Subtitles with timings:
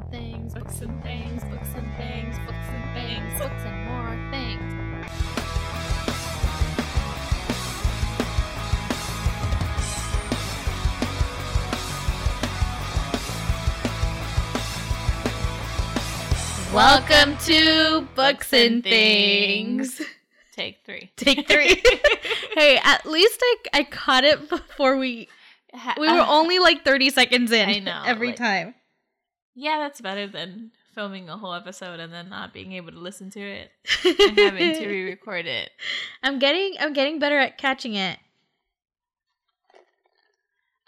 [0.00, 5.76] and things, books and things, books and things, books and things, books and more things.
[16.74, 20.02] Welcome to Books and Things.
[20.52, 21.10] Take three.
[21.16, 21.82] Take three.
[22.54, 25.28] hey, at least I, I caught it before we
[25.98, 28.74] we were uh, only like 30 seconds in I know, every like- time.
[29.56, 33.30] Yeah, that's better than filming a whole episode and then not being able to listen
[33.30, 33.70] to it
[34.04, 35.70] and having to re-record it.
[36.22, 38.18] I'm getting I'm getting better at catching it.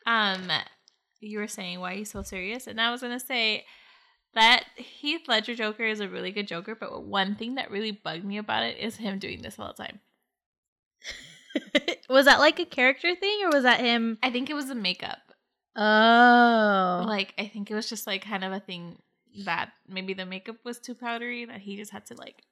[0.06, 0.50] Um,
[1.20, 3.64] you were saying why are you so serious, and I was gonna say
[4.34, 8.24] that Heath Ledger Joker is a really good Joker, but one thing that really bugged
[8.24, 10.00] me about it is him doing this all the time.
[12.10, 14.18] was that like a character thing or was that him?
[14.22, 15.27] I think it was the makeup.
[15.76, 17.04] Oh.
[17.06, 18.98] Like I think it was just like kind of a thing
[19.44, 22.42] that maybe the makeup was too powdery that he just had to like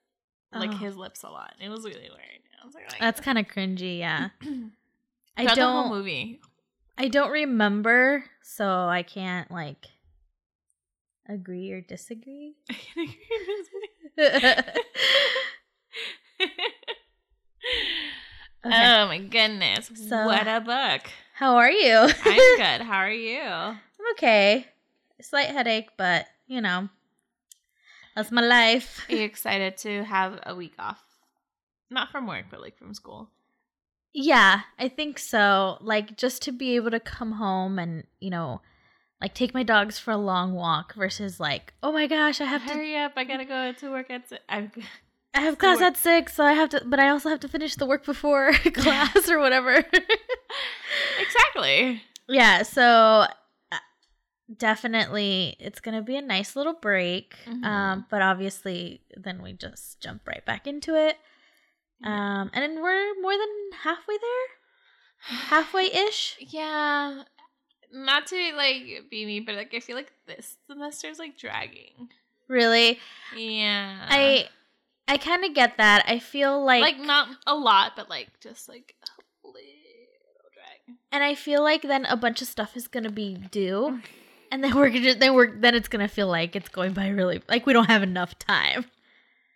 [0.55, 0.77] lick Oh.
[0.77, 1.55] his lips a lot.
[1.61, 2.41] It was really weird.
[2.65, 4.31] Was like, That's kind of cringy, yeah.
[5.37, 6.41] I Throughout the whole don't movie.
[6.99, 9.87] I don't remember, so I can't like
[11.29, 12.55] agree or disagree.
[12.71, 13.89] I can agree or disagree.
[18.67, 18.75] okay.
[19.03, 19.91] Oh my goodness.
[20.09, 21.11] So- what a book.
[21.37, 21.95] How are you?
[21.95, 22.11] I'm
[22.57, 22.81] good.
[22.87, 23.43] How are you?
[23.43, 23.79] I'm
[24.13, 24.67] okay.
[25.21, 26.89] Slight headache, but you know,
[28.15, 29.05] that's my life.
[29.11, 31.05] Are you excited to have a week off?
[31.91, 33.29] Not from work, but like from school.
[34.15, 35.77] Yeah, I think so.
[35.83, 38.63] Like just to be able to come home and, you know,
[39.21, 42.65] like take my dogs for a long walk versus like, oh my gosh, I have
[42.65, 43.13] to Hurry up.
[43.15, 44.33] I gotta go to work at.
[44.49, 44.73] I'm,
[45.37, 47.77] I have class at 6, so I have to but I also have to finish
[47.77, 49.85] the work before class or whatever.
[51.21, 52.03] exactly.
[52.29, 52.83] yeah, so
[53.73, 53.77] uh,
[54.57, 57.35] definitely it's going to be a nice little break.
[57.47, 57.65] Mhm.
[57.65, 61.17] Um but obviously then we just jump right back into it.
[62.01, 62.41] Yeah.
[62.43, 64.47] Um and we're more than halfway there.
[65.51, 66.37] Halfway ish.
[66.49, 67.23] Yeah.
[67.93, 72.09] Not to like be me, but like I feel like this semester is like dragging.
[72.49, 72.99] Really.
[73.37, 74.07] Yeah.
[74.09, 74.49] I
[75.09, 76.05] I kind of get that.
[76.09, 79.61] I feel like, like not a lot, but like just like a little
[80.53, 80.97] drag.
[81.13, 84.03] and I feel like then a bunch of stuff is gonna be due, mm.
[84.51, 87.41] and then we're gonna then we're then it's gonna feel like it's going by really
[87.49, 88.87] like we don't have enough time.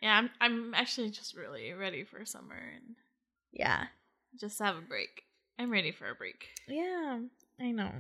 [0.03, 2.95] Yeah, I'm I'm actually just really ready for summer and
[3.53, 3.87] Yeah,
[4.41, 5.25] just have a break.
[5.59, 6.47] I'm ready for a break.
[6.69, 7.19] yeah,
[7.61, 7.91] I know.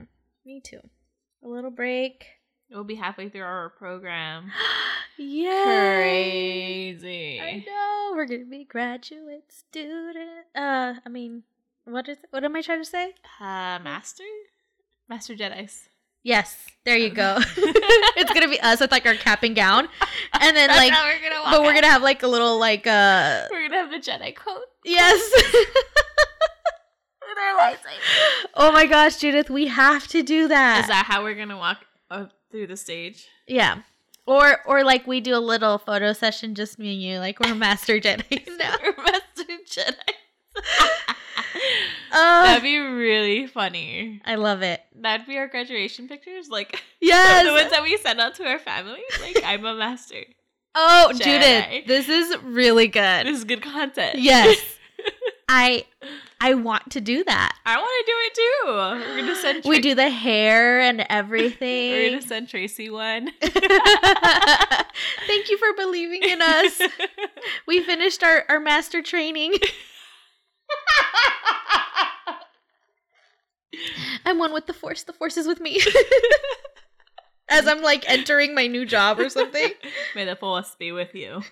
[0.46, 0.80] Me too.
[1.44, 2.24] A little break.
[2.70, 4.52] We'll be halfway through our program.
[5.18, 7.40] yeah, Crazy.
[7.40, 10.46] I know we're gonna be graduate student.
[10.54, 11.42] Uh, I mean,
[11.84, 13.14] what is what am I trying to say?
[13.40, 14.22] Uh, Master?
[15.08, 15.88] Master Jedi's.
[16.22, 17.38] Yes, there you go.
[17.56, 19.88] it's gonna be us with like our cap and gown,
[20.34, 23.80] and then like, we're but we're gonna have like a little like uh We're gonna
[23.80, 25.20] have the Jedi quote yes.
[25.52, 28.46] with our lightsaber.
[28.54, 30.82] oh my gosh, Judith, we have to do that.
[30.82, 31.78] Is that how we're gonna walk
[32.12, 33.28] up through the stage?
[33.46, 33.82] yeah.
[34.26, 37.54] Or or like we do a little photo session, just me and you, like we're
[37.54, 38.76] master Jedi now.
[38.82, 39.94] We're Master Jedi.
[42.12, 44.20] Uh, That'd be really funny.
[44.24, 44.80] I love it.
[44.96, 48.58] That'd be our graduation pictures, like yes, the ones that we send out to our
[48.58, 49.00] family.
[49.20, 50.24] Like, I'm a master.
[50.74, 51.22] oh, Jedi.
[51.22, 53.26] Judith, this is really good.
[53.26, 54.18] This is good content.
[54.18, 54.58] Yes.
[55.52, 55.84] I
[56.40, 57.56] I want to do that.
[57.66, 58.66] I want to do it too.
[59.10, 59.64] We're gonna send.
[59.64, 61.90] We do the hair and everything.
[61.90, 63.30] We're gonna send Tracy one.
[63.40, 63.56] Thank
[65.50, 66.80] you for believing in us.
[67.66, 69.54] We finished our, our master training.
[74.24, 75.04] I'm one with the force.
[75.04, 75.80] The force is with me.
[77.48, 79.70] As I'm like entering my new job or something.
[80.14, 81.42] May the force be with you.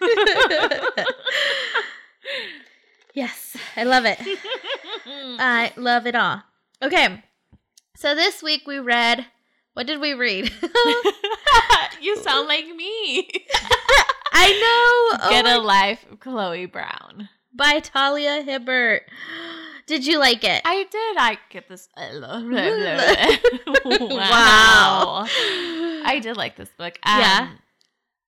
[3.18, 4.18] Yes, I love it.
[5.40, 6.42] I love it all.
[6.82, 7.22] Okay.
[7.96, 9.26] So this week we read
[9.74, 10.50] what did we read?
[12.00, 13.28] you sound like me.
[14.32, 15.18] I know.
[15.22, 17.28] Oh Get my- a life, Chloe Brown.
[17.54, 19.02] by Talia Hibbert.
[19.86, 20.62] Did you like it?
[20.64, 21.16] I did.
[21.16, 21.88] I get this.
[21.96, 23.38] wow.
[24.28, 25.26] Wow.
[26.04, 26.98] I did like this book.
[27.06, 27.48] Yeah.
[27.50, 27.58] Um,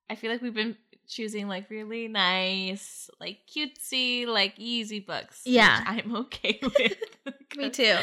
[0.09, 0.77] I feel like we've been
[1.11, 5.43] choosing like really nice, like cutesy, like easy books.
[5.45, 5.83] which Yeah.
[5.87, 6.97] I'm okay with.
[7.57, 7.97] Me too.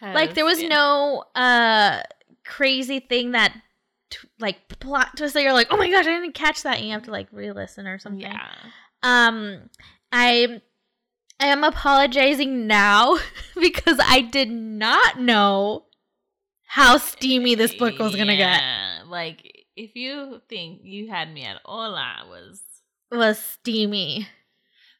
[0.00, 0.68] Like there was yeah.
[0.68, 2.02] no uh
[2.44, 3.52] crazy thing that
[4.10, 6.86] t- like plot twist that you're like, oh my gosh, I didn't catch that, and
[6.86, 8.20] you have to like re-listen or something.
[8.20, 8.48] Yeah.
[9.02, 9.70] Um,
[10.12, 10.60] I
[11.40, 13.18] I am apologizing now
[13.60, 15.86] because I did not know
[16.66, 18.62] how steamy this book was gonna get.
[19.08, 22.62] Like if you think you had me at hola was
[23.10, 24.28] Was steamy.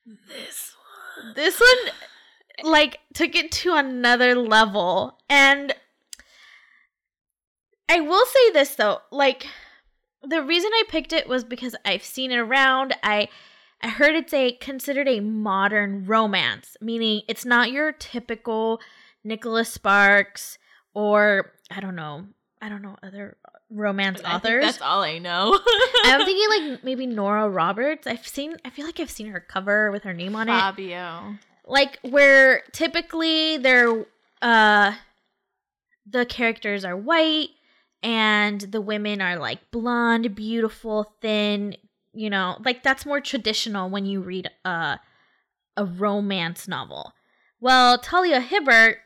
[0.07, 0.75] this
[1.17, 1.35] one.
[1.35, 5.19] This one like took it to another level.
[5.29, 5.75] And
[7.89, 9.47] I will say this though, like
[10.23, 12.95] the reason I picked it was because I've seen it around.
[13.03, 13.29] I
[13.83, 18.81] I heard it's a considered a modern romance, meaning it's not your typical
[19.25, 20.59] Nicholas Sparks
[20.95, 22.27] or I don't know,
[22.61, 23.37] I don't know other
[23.71, 24.65] romance I authors.
[24.65, 25.59] that's all I know.
[26.05, 28.07] I'm thinking like maybe Nora Roberts.
[28.07, 30.53] I've seen I feel like I've seen her cover with her name on it.
[30.53, 31.35] Fabio.
[31.67, 34.07] Like where typically they're
[34.43, 34.95] uh
[36.07, 37.51] the characters are white
[38.03, 41.77] and the women are like blonde, beautiful, thin,
[42.13, 44.99] you know, like that's more traditional when you read a
[45.77, 47.13] a romance novel.
[47.61, 48.99] Well, Talia Hibbert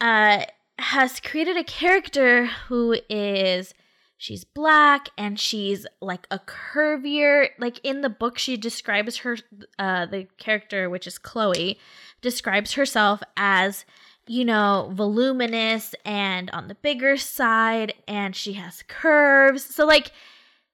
[0.00, 0.44] uh
[0.78, 3.74] has created a character who is
[4.18, 9.36] she's black and she's like a curvier like in the book she describes her
[9.78, 11.78] uh the character which is Chloe
[12.20, 13.84] describes herself as
[14.26, 19.64] you know voluminous and on the bigger side and she has curves.
[19.64, 20.12] So like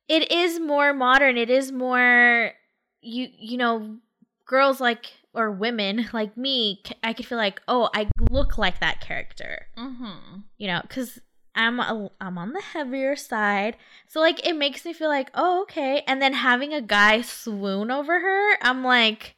[0.09, 1.37] it is more modern.
[1.37, 2.53] It is more
[3.01, 3.97] you you know
[4.47, 9.01] girls like or women like me I could feel like oh i look like that
[9.01, 10.41] character Mm-hmm.
[10.59, 11.21] you know because
[11.55, 13.77] i'm a, i'm on the heavier side
[14.09, 17.91] so like it makes me feel like oh okay and then having a guy swoon
[17.91, 19.35] over her i'm like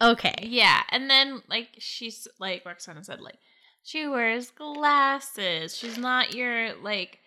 [0.00, 3.38] okay Yeah, and then like she's like Roxana said, like
[3.82, 5.76] she wears glasses.
[5.76, 7.18] She's not your like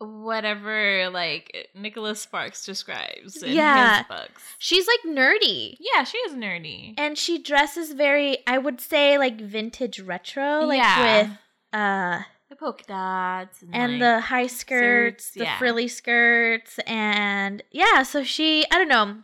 [0.00, 3.98] whatever like Nicholas Sparks describes in Yeah.
[3.98, 4.42] his books.
[4.58, 6.94] she's like nerdy Yeah, she is nerdy.
[6.96, 11.22] and she dresses very i would say like vintage retro like Yeah.
[11.22, 11.30] with
[11.72, 15.58] uh the polka dots and, and like, the high skirts, the yeah.
[15.58, 18.02] frilly skirts, and yeah.
[18.04, 19.16] So she, I don't know.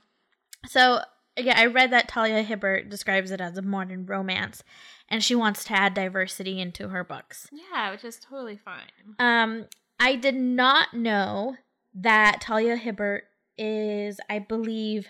[0.66, 1.00] So
[1.38, 4.62] yeah, I read that Talia Hibbert describes it as a modern romance,
[5.08, 7.48] and she wants to add diversity into her books.
[7.50, 8.90] yeah, which is totally fine.
[9.18, 9.68] Um,
[9.98, 11.56] I did not know
[11.94, 13.24] that Talia Hibbert
[13.56, 15.08] is, I believe,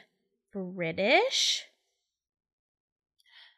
[0.53, 1.65] British.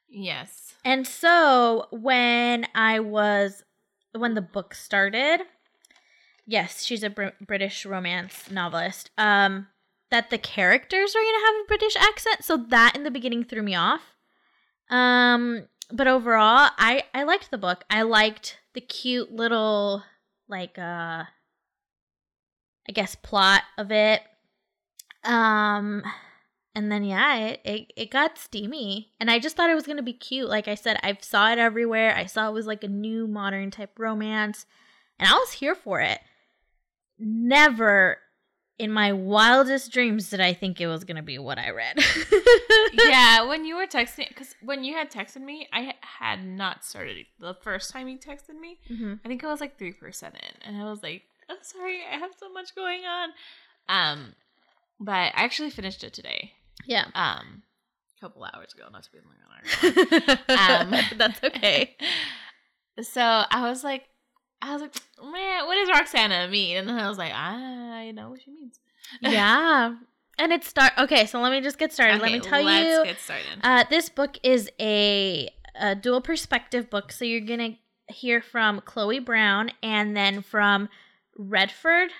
[0.08, 0.74] Yes.
[0.84, 3.64] And so when I was
[4.12, 5.40] when the book started,
[6.46, 9.10] yes, she's a Br- British romance novelist.
[9.18, 9.68] Um
[10.10, 13.44] that the characters are going to have a British accent, so that in the beginning
[13.44, 14.14] threw me off.
[14.88, 17.84] Um but overall, I I liked the book.
[17.90, 20.04] I liked the cute little
[20.48, 21.24] like uh
[22.88, 24.22] I guess plot of it.
[25.24, 26.02] Um
[26.76, 30.02] and then yeah, it, it it got steamy, and I just thought it was gonna
[30.02, 30.48] be cute.
[30.50, 32.14] Like I said, I saw it everywhere.
[32.14, 34.66] I saw it was like a new modern type romance,
[35.18, 36.20] and I was here for it.
[37.18, 38.18] Never
[38.78, 41.98] in my wildest dreams did I think it was gonna be what I read.
[42.92, 47.26] yeah, when you were texting, because when you had texted me, I had not started
[47.38, 48.78] the first time you texted me.
[48.88, 52.00] hmm I think I was like three percent in, and I was like, "I'm sorry,
[52.10, 53.30] I have so much going on."
[53.88, 54.34] Um,
[55.00, 56.52] but I actually finished it today.
[56.84, 57.06] Yeah.
[57.14, 57.62] Um,
[58.16, 60.36] a couple hours ago, not to be long.
[60.48, 61.96] Um, That's okay.
[63.02, 64.04] So I was like,
[64.62, 66.78] I was like, man, what does Roxana mean?
[66.78, 67.32] And then I was like,
[68.08, 68.78] I know what she means.
[69.20, 69.94] yeah.
[70.38, 72.20] And it start okay, so let me just get started.
[72.20, 72.66] let me tell you.
[72.66, 73.46] let's get started.
[73.62, 77.10] Uh, this book is a, a dual perspective book.
[77.10, 80.88] So you're going to hear from Chloe Brown and then from
[81.38, 82.10] Redford.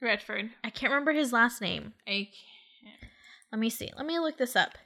[0.00, 0.50] Redford.
[0.62, 1.92] I can't remember his last name.
[2.06, 3.12] I can't.
[3.52, 3.90] Let me see.
[3.96, 4.76] Let me look this up.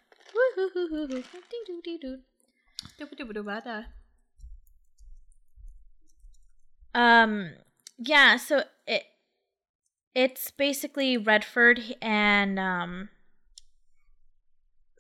[6.94, 7.50] Um,
[7.99, 9.04] yeah, so it
[10.18, 13.08] it's basically Redford and um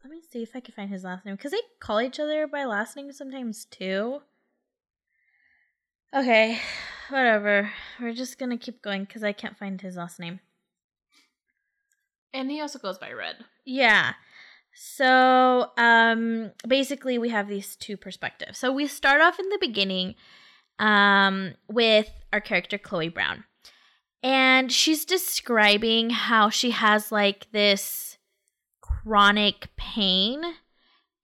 [0.04, 2.46] let me see if I can find his last name because they call each other
[2.46, 4.20] by last name sometimes too.
[6.14, 6.60] Okay,
[7.10, 7.72] whatever.
[8.00, 10.38] We're just gonna keep going because I can't find his last name.
[12.32, 13.44] And he also goes by Red.
[13.66, 14.12] Yeah.
[14.72, 18.56] So, um basically we have these two perspectives.
[18.56, 20.14] So we start off in the beginning
[20.78, 23.42] um with our character Chloe Brown.
[24.22, 28.18] And she's describing how she has like this
[28.80, 30.42] chronic pain.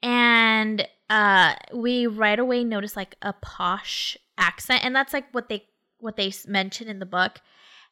[0.03, 4.85] And uh we right away notice like a posh accent.
[4.85, 5.67] And that's like what they
[5.99, 7.41] what they mention in the book.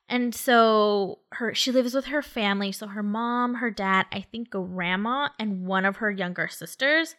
[0.08, 2.70] And so her she lives with her family.
[2.70, 7.16] So her mom her dad i think grandma and one of her younger sisters.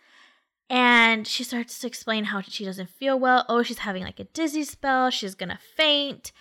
[0.70, 3.46] And she starts to explain how she doesn't feel well.
[3.50, 5.10] Oh she's having like a dizzy spell.
[5.10, 6.32] She's gonna faint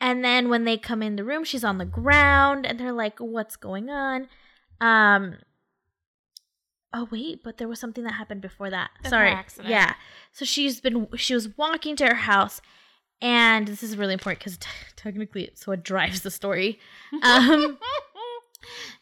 [0.00, 3.18] And then when they come in the room, she's on the ground and they're like,
[3.18, 4.28] "What's going on?"
[4.80, 5.36] Um
[6.96, 8.90] Oh wait, but there was something that happened before that.
[9.06, 9.30] Sorry.
[9.70, 9.94] Yeah.
[10.32, 12.60] So she's been she was walking to her house
[13.20, 16.78] and this is really important cuz t- technically so it drives the story.
[17.22, 17.78] Um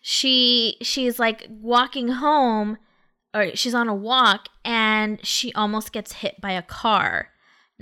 [0.01, 2.79] she she's like walking home
[3.35, 7.32] or she's on a walk and she almost gets hit by a car.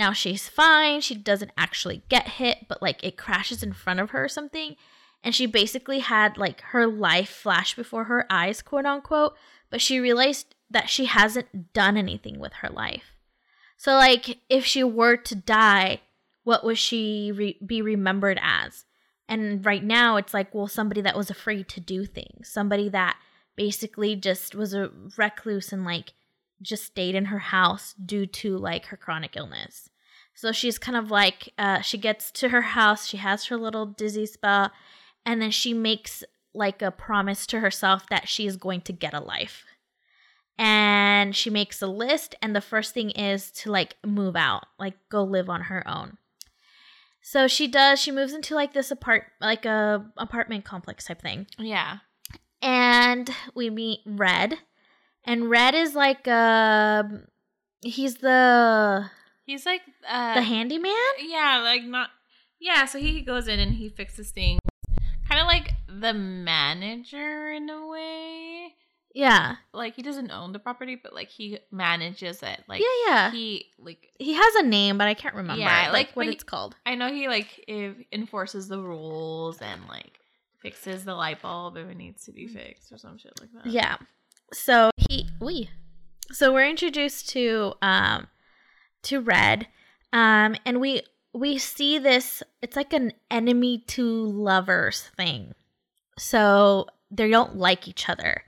[0.01, 1.03] Now she's fine.
[1.03, 4.77] She doesn't actually get hit, but like it crashes in front of her or something.
[5.23, 9.37] And she basically had like her life flash before her eyes, quote unquote,
[9.69, 13.13] but she realized that she hasn't done anything with her life.
[13.77, 16.01] So like if she were to die,
[16.45, 18.87] what would she re- be remembered as?
[19.29, 23.19] And right now it's like, well, somebody that was afraid to do things, somebody that
[23.55, 26.15] basically just was a recluse and like
[26.63, 29.90] just stayed in her house due to like her chronic illness.
[30.41, 33.85] So she's kind of like, uh, she gets to her house, she has her little
[33.85, 34.71] dizzy spell,
[35.27, 39.13] and then she makes like a promise to herself that she is going to get
[39.13, 39.67] a life.
[40.57, 44.95] And she makes a list, and the first thing is to like move out, like
[45.11, 46.17] go live on her own.
[47.21, 48.01] So she does.
[48.01, 51.99] She moves into like this apart, like a apartment complex type thing yeah.
[52.63, 54.55] and we meet Red,
[55.23, 57.03] and Red is like uh
[57.83, 59.11] he's the
[59.51, 60.93] He's like uh the handyman.
[61.19, 62.11] Yeah, like not
[62.61, 64.61] Yeah, so he goes in and he fixes things.
[65.29, 68.75] Kind of like the manager in a way.
[69.13, 72.61] Yeah, Like he doesn't own the property, but like he manages it.
[72.69, 73.31] Like yeah, yeah.
[73.33, 75.61] he like He has a name, but I can't remember.
[75.61, 76.77] Yeah, like, like, what but he- it's called.
[76.87, 80.21] I know he like if enforces the rules and like
[80.63, 83.67] fixes the light bulb if it needs to be fixed or some shit like that.
[83.67, 83.97] Yeah.
[84.53, 85.71] So he we.
[86.31, 88.29] So we're introduced to um
[89.05, 89.67] to Red.
[90.13, 91.03] Um and we
[91.33, 95.55] we see this it's like an enemy to lovers thing.
[96.19, 98.43] So they don't like each other.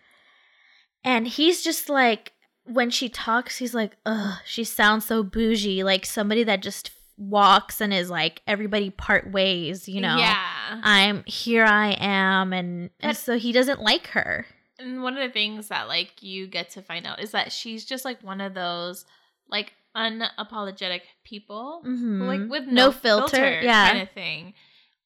[1.04, 2.32] And he's just like
[2.64, 7.80] when she talks, he's like, ugh, she sounds so bougie, like somebody that just walks
[7.80, 10.16] and is like everybody part ways, you know.
[10.16, 10.80] Yeah.
[10.82, 14.46] I'm here I am and, and so he doesn't like her.
[14.78, 17.84] And one of the things that like you get to find out is that she's
[17.84, 19.04] just like one of those
[19.48, 22.26] like unapologetic people, Mhm.
[22.26, 23.90] like with No no, filter, filter, yeah.
[23.90, 24.54] kind of thing.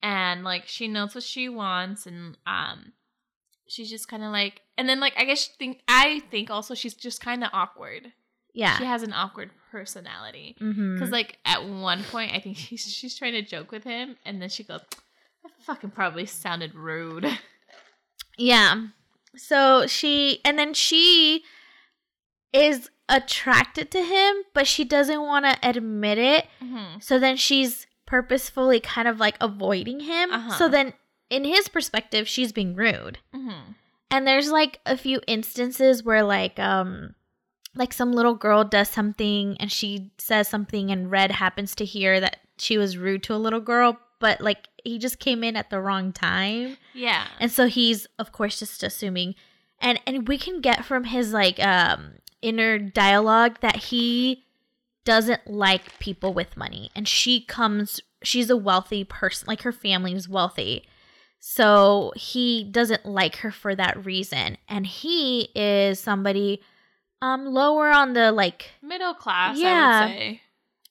[0.02, 2.92] And like she knows what she wants, and um,
[3.68, 6.94] she's just kind of like, and then like I guess think I think also she's
[6.94, 8.12] just kind of awkward.
[8.54, 8.78] Yeah.
[8.78, 10.56] She has an awkward personality.
[10.60, 10.94] mm-hmm.
[10.94, 14.40] Because like at one point, I think she's she's trying to joke with him, and
[14.40, 14.80] then she goes,
[15.42, 17.26] "That fucking probably sounded rude."
[18.38, 18.86] yeah.
[19.36, 21.42] So she and then she
[22.52, 26.46] is attracted to him, but she doesn't want to admit it.
[26.62, 27.02] Mhm.
[27.02, 30.32] So then she's purposefully kind of like avoiding him.
[30.32, 30.54] Uh-huh.
[30.58, 30.92] So then
[31.30, 33.18] in his perspective, she's being rude.
[33.34, 33.74] Mhm.
[34.10, 37.14] And there's like a few instances where like um
[37.74, 42.20] like some little girl does something and she says something and Red happens to hear
[42.20, 45.68] that she was rude to a little girl, but like he just came in at
[45.70, 46.76] the wrong time.
[46.94, 47.26] Yeah.
[47.38, 49.34] And so he's of course just assuming
[49.80, 52.12] and and we can get from his like um
[52.46, 54.44] inner dialogue that he
[55.04, 60.12] doesn't like people with money and she comes she's a wealthy person like her family
[60.14, 60.84] is wealthy
[61.38, 66.60] so he doesn't like her for that reason and he is somebody
[67.22, 70.00] um lower on the like Middle class, Yeah.
[70.02, 70.40] I would say.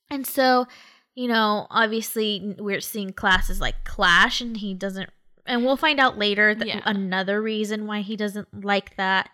[0.10, 0.68] and so
[1.14, 5.10] you know obviously we're seeing classes like clash and he doesn't
[5.46, 6.82] and we'll find out later that Yeah.
[6.86, 9.30] another reason why he doesn't like that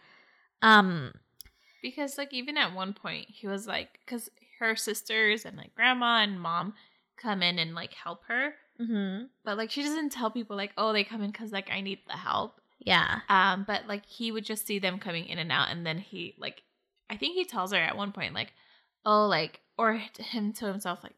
[0.64, 1.14] um
[1.82, 6.22] Because like even at one point he was like, because her sisters and like grandma
[6.24, 6.74] and mom
[7.18, 9.28] come in and like help her, mhm.
[9.44, 12.00] but like she doesn't tell people like, oh, they come in because like I need
[12.08, 12.60] the help.
[12.80, 15.98] yeah Um, but like he would just see them coming in and out, and then
[15.98, 16.64] he like,
[17.10, 18.54] I think he tells her at one point like,
[19.06, 21.14] oh, like or him to himself like,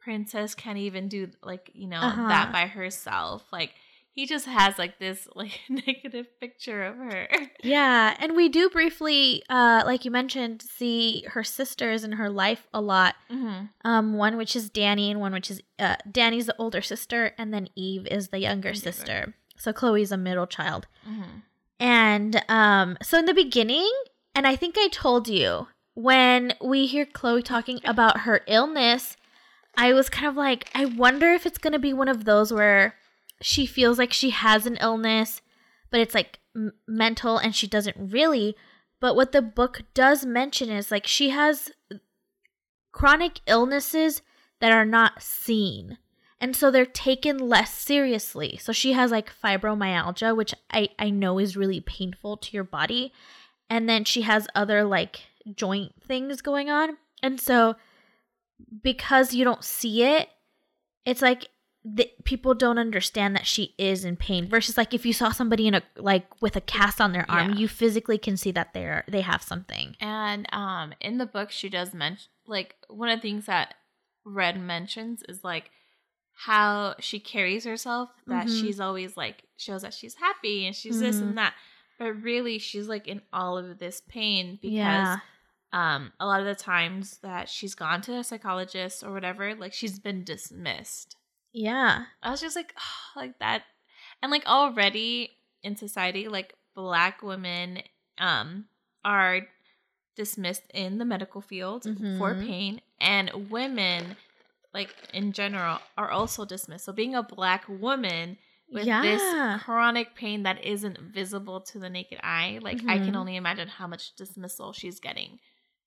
[0.00, 2.28] princess can't even do like you know Uh-huh.
[2.28, 3.42] that by herself.
[3.52, 3.72] Like
[4.14, 7.28] he just has like this like negative picture of her.
[7.62, 12.68] Yeah, and we do briefly, uh, like you mentioned, see her sisters in her life
[12.72, 13.16] a lot.
[13.30, 13.66] Mm-hmm.
[13.84, 17.52] Um, one which is Dani, and one which is uh, Dani's the older sister, and
[17.52, 19.34] then Eve is the younger sister.
[19.56, 20.86] So Chloe's a middle child.
[21.08, 21.38] Mm-hmm.
[21.80, 23.90] And um, so in the beginning,
[24.34, 29.16] and I think I told you when we hear Chloe talking about her illness,
[29.76, 32.94] I was kind of like, I wonder if it's gonna be one of those where
[33.44, 35.42] she feels like she has an illness,
[35.90, 38.56] but it's like m- mental and she doesn't really.
[39.00, 41.70] But what the book does mention is like she has
[42.92, 44.22] chronic illnesses
[44.60, 45.98] that are not seen.
[46.40, 48.58] and so they're taken less seriously.
[48.60, 53.12] So she has like fibromyalgia, which I I know is really painful to your body,
[53.70, 55.20] and then she has other like
[55.54, 57.76] joint things going on, and so
[58.82, 60.28] because you don't see it,
[61.04, 61.48] it's like
[61.86, 65.66] the, people don't understand that she is in pain versus like if you saw somebody
[65.66, 67.56] in a like with a cast on their arm Yeah.
[67.56, 71.68] you physically can see that they're they have something And um, in the book, she
[71.68, 73.74] does mention like one of the things that
[74.24, 75.70] Red mentions is like
[76.32, 78.10] how she carries herself.
[78.26, 78.60] That Mhm.
[78.60, 81.22] she's always like shows that she's happy and she's this Mhm.
[81.22, 81.54] and that,
[81.98, 85.18] but really she's like in all of this pain because yeah
[85.72, 89.72] um a lot of the times that she's gone to a psychologist or whatever, like
[89.74, 91.16] she's been dismissed.
[91.54, 93.62] Yeah I was just like, oh, like that,
[94.22, 95.30] and like already
[95.62, 97.80] in society, like black women
[98.18, 98.66] um
[99.04, 99.42] are
[100.16, 101.84] dismissed in the medical field
[102.18, 102.46] for Mhm.
[102.46, 104.16] pain, and women,
[104.72, 106.84] like in general, are also dismissed.
[106.84, 108.38] So being a black woman
[108.72, 109.22] with yeah this
[109.64, 113.18] chronic pain that isn't visible to the naked eye, like I can Mhm.
[113.20, 115.38] only imagine how much dismissal she's getting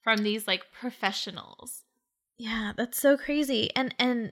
[0.01, 1.83] from these like professionals.
[2.37, 4.31] yeah that's so crazy and and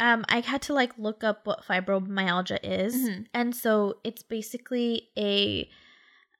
[0.00, 3.26] um i had to like look up what fibromyalgia is Mhm.
[3.34, 5.68] and so it's basically a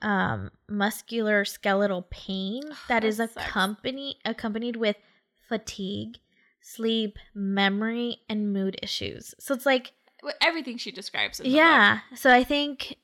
[0.01, 3.37] um muscular skeletal pain that That is sucks.
[3.37, 4.97] accompanied accompanied with
[5.49, 6.17] fatigue
[6.61, 9.93] sleep memory and mood issues so it's like
[10.41, 11.41] Everything she describes.
[11.41, 11.57] In the book.
[11.57, 12.97] yeah so i think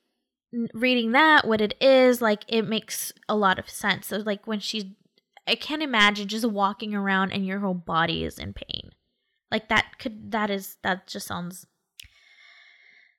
[0.73, 4.61] reading that what it is like it makes a lot of sense so like when
[4.61, 4.85] she's
[5.47, 8.91] i can't imagine just walking around and your whole body is in pain
[9.51, 11.67] like that could that is that just sounds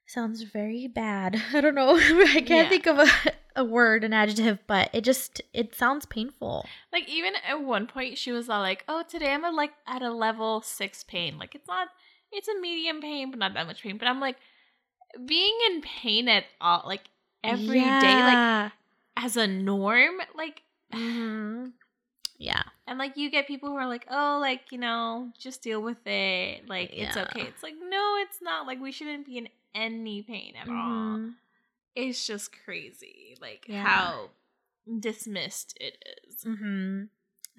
[0.05, 2.69] sounds very bad i don't know i can't Yeah.
[2.69, 3.07] think of a,
[3.55, 8.17] a word an adjective but it just it sounds painful Like even at one point,
[8.17, 11.37] she was all like, "Oh, today I'm at like at a level six pain.
[11.37, 11.87] Like it's not,
[12.31, 14.37] it's a medium pain, but not that much pain." But I'm like,
[15.25, 17.03] being in pain at all, like
[17.43, 18.71] every day, like
[19.15, 21.73] as a norm, like, Mhm.
[22.39, 25.79] Yeah and like you get people who are like, "Oh, like you know, just deal
[25.79, 26.67] with it.
[26.67, 27.21] Like it's Yeah.
[27.25, 28.65] okay." It's like no, it's not.
[28.65, 30.73] Like we shouldn't be in any pain at all.
[30.73, 31.33] Mhm.
[31.95, 33.83] It's just crazy, like Yeah.
[33.83, 34.29] how
[34.99, 36.41] dismissed it is.
[36.43, 37.03] hmm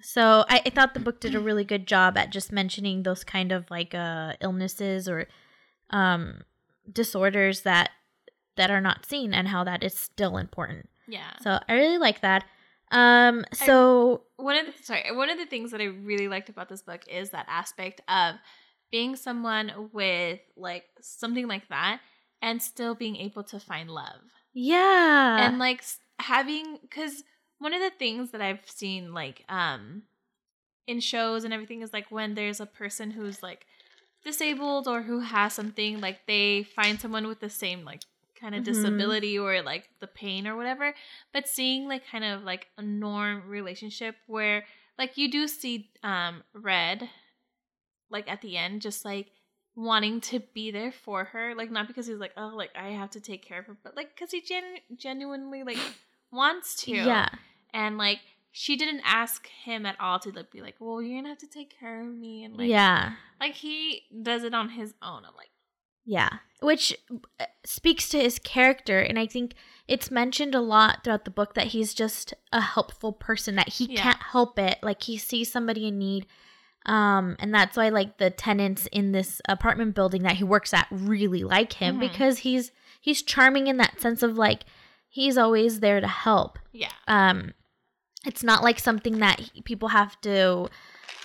[0.01, 3.23] So I, I thought the book did a really good job at just mentioning those
[3.23, 5.27] kind of like uh, illnesses or
[5.91, 6.41] um,
[6.91, 7.91] disorders that
[8.57, 10.89] that are not seen and how that is still important.
[11.07, 11.31] Yeah.
[11.41, 12.43] So I really like that.
[12.91, 16.67] Um, so one of the, sorry one of the things that i really liked about
[16.67, 18.35] this book is that aspect of
[18.91, 22.01] being someone with like something like that
[22.41, 24.21] and still being able to find love.
[24.53, 25.83] Yeah, and like
[26.19, 27.23] having because
[27.59, 30.03] one of the things that i've seen like um
[30.87, 33.65] in shows and everything is like when there's a person who's like
[34.23, 38.01] disabled or who has something like they find someone with the same like
[38.41, 38.65] kind of Mhm.
[38.65, 40.93] disability or like the pain or whatever
[41.31, 44.65] but seeing like kind of like a norm relationship where
[44.97, 47.07] like you do see um red
[48.09, 49.27] like at the end just like
[49.75, 53.09] wanting to be there for her like not because he's like oh like i have
[53.11, 55.77] to take care of her but like because he genu- genuinely like
[56.31, 56.91] wants to.
[56.91, 57.27] Yeah,
[57.73, 58.19] and like
[58.53, 61.47] she didn't ask him at all to like be like well you're gonna have to
[61.47, 65.35] take care of me and like yeah, like he does it on his own i'm
[65.37, 65.50] like
[66.05, 66.29] yeah.
[66.61, 66.95] Which
[67.39, 69.55] uh, speaks to his character, and I think
[69.87, 73.55] it's mentioned a lot throughout the book that he's just a helpful person.
[73.55, 74.01] That he Yeah.
[74.03, 74.77] can't help it.
[74.83, 76.27] Like he sees somebody in need,
[76.85, 80.87] um, and that's why like the tenants in this apartment building that he works at
[80.91, 81.99] really like him Mhm.
[82.01, 84.63] because he's he's charming in that sense of like
[85.09, 86.59] he's always there to help.
[86.71, 87.53] yeah Um,
[88.23, 90.69] it's not like something that he- people have to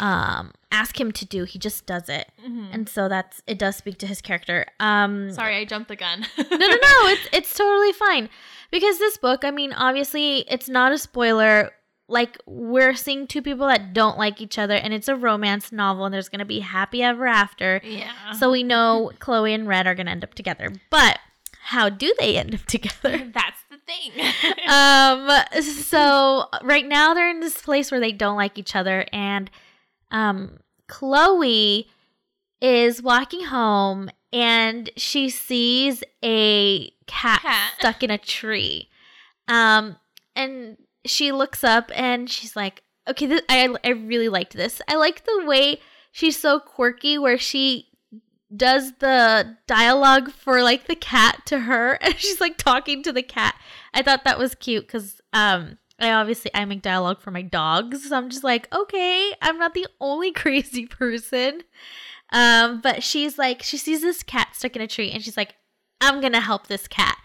[0.01, 1.45] um ask him to do.
[1.45, 2.69] He just does it, Mhm.
[2.73, 3.59] and so that's it.
[3.59, 4.67] Does speak to his character.
[4.81, 7.09] Um, sorry i jumped the gun no, no, no.
[7.09, 8.29] It's it's totally fine
[8.71, 9.45] because this book.
[9.45, 11.71] I mean, obviously, it's not a spoiler.
[12.09, 16.05] Like we're seeing two people that don't like each other, and it's a romance novel,
[16.05, 17.81] and there's gonna be happy ever after.
[17.83, 21.19] yeah So we know Chloe and Red are gonna end up together, but
[21.63, 23.29] how do they end up together?
[23.35, 24.13] that's the thing
[24.69, 25.63] um.
[25.63, 29.51] So right now they're in this place where they don't like each other, and
[30.11, 31.89] um, Chloe
[32.61, 37.73] is walking home and she sees a cat, Cat.
[37.79, 38.89] stuck in a tree.
[39.49, 39.97] Um,
[40.35, 44.83] and she looks up and she's like, "Okay, this, I I really liked this.
[44.89, 45.81] I like the way
[46.13, 47.89] she's so quirky, where she."
[48.55, 53.21] does the dialogue for like the cat to her and she's like talking to the
[53.23, 53.57] cat
[53.93, 58.09] i thought that was cute because um i obviously i make dialogue for my dogs
[58.09, 61.63] so i'm just like okay i'm not the only crazy person
[62.33, 65.55] Um, but she's like, she sees this cat stuck in a tree and she's like,
[66.01, 67.17] I'm gonna help this cat.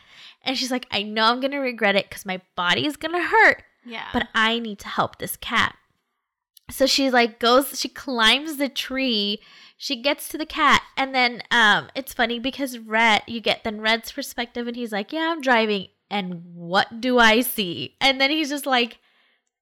[0.44, 3.64] And she's like, I know I'm gonna regret it because my body is gonna hurt,
[3.84, 4.06] Yeah.
[4.14, 5.76] but I need to help this cat.
[6.70, 9.42] So she like goes, she climbs the tree,
[9.76, 13.82] she gets to the cat, and then um it's funny because Red you get then
[13.82, 17.96] Red's perspective and he's like, Yeah, I'm driving, and what do I see?
[18.00, 19.00] And then he's just like,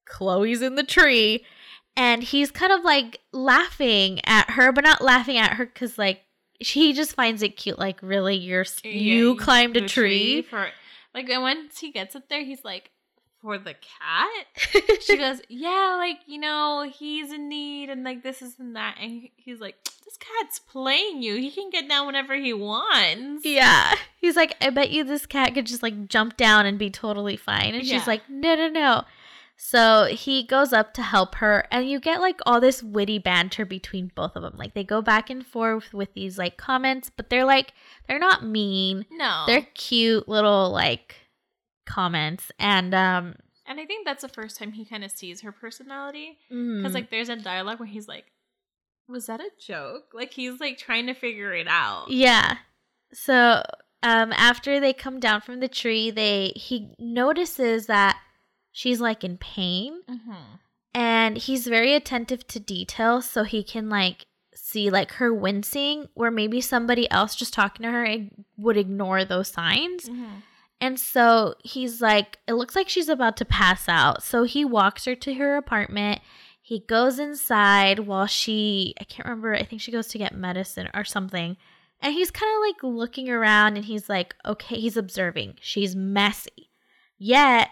[0.06, 1.46] Chloe's in the tree.
[1.96, 6.22] And he's kind of like laughing at her, but not laughing at her because like
[6.62, 7.80] she just finds it cute.
[7.80, 10.42] Like, really, you're Yeah, you climbed a the tree?
[10.42, 10.68] for
[11.14, 12.92] like and once he gets up there, he's like,
[13.42, 15.02] for the cat.
[15.02, 18.98] She goes, yeah, like you know, he's in need, and like this is and that,
[19.02, 19.76] and he's like,
[20.06, 21.36] this cat's playing you.
[21.36, 23.46] He can get down whenever he wants.
[23.46, 23.94] Yeah.
[24.20, 27.38] He's like, I bet you this cat could just like jump down and be totally
[27.38, 27.76] fine.
[27.76, 27.98] And Yeah.
[27.98, 29.04] she's like, no, no, no.
[29.62, 33.66] So he goes up to help her, and you get like all this witty banter
[33.66, 34.54] between both of them.
[34.58, 37.74] Like they go back and forth with these like comments, but they're like,
[38.08, 39.06] they're not mean.
[39.12, 41.16] No, They're cute little like
[41.90, 42.52] comments.
[42.60, 43.36] And, um,
[43.68, 46.38] and I think that's the first time he kind of sees her personality.
[46.50, 48.26] Because like there's a dialogue where he's like,
[49.08, 52.10] "Was that a joke?" Like he's like trying to figure it out.
[52.10, 52.58] Yeah.
[53.14, 53.62] So
[54.02, 58.18] um after they come down from the tree, they he notices that
[58.72, 60.56] she's like in pain Mm-hmm.
[60.96, 64.26] and he's very attentive to detail so he can like
[64.56, 68.18] see like her wincing where maybe somebody else just talking to her
[68.58, 70.06] would ignore those signs.
[70.10, 70.26] Mm-hmm.
[70.82, 74.24] And so he's like, it looks like she's about to pass out.
[74.24, 76.22] So he walks her to her apartment.
[76.62, 80.90] He goes inside while she, I can't remember, I think she goes to get medicine
[80.94, 81.58] or something.
[82.02, 85.56] And he's kind of like looking around and he's like, okay, he's observing.
[85.60, 86.70] She's messy.
[87.18, 87.70] Yet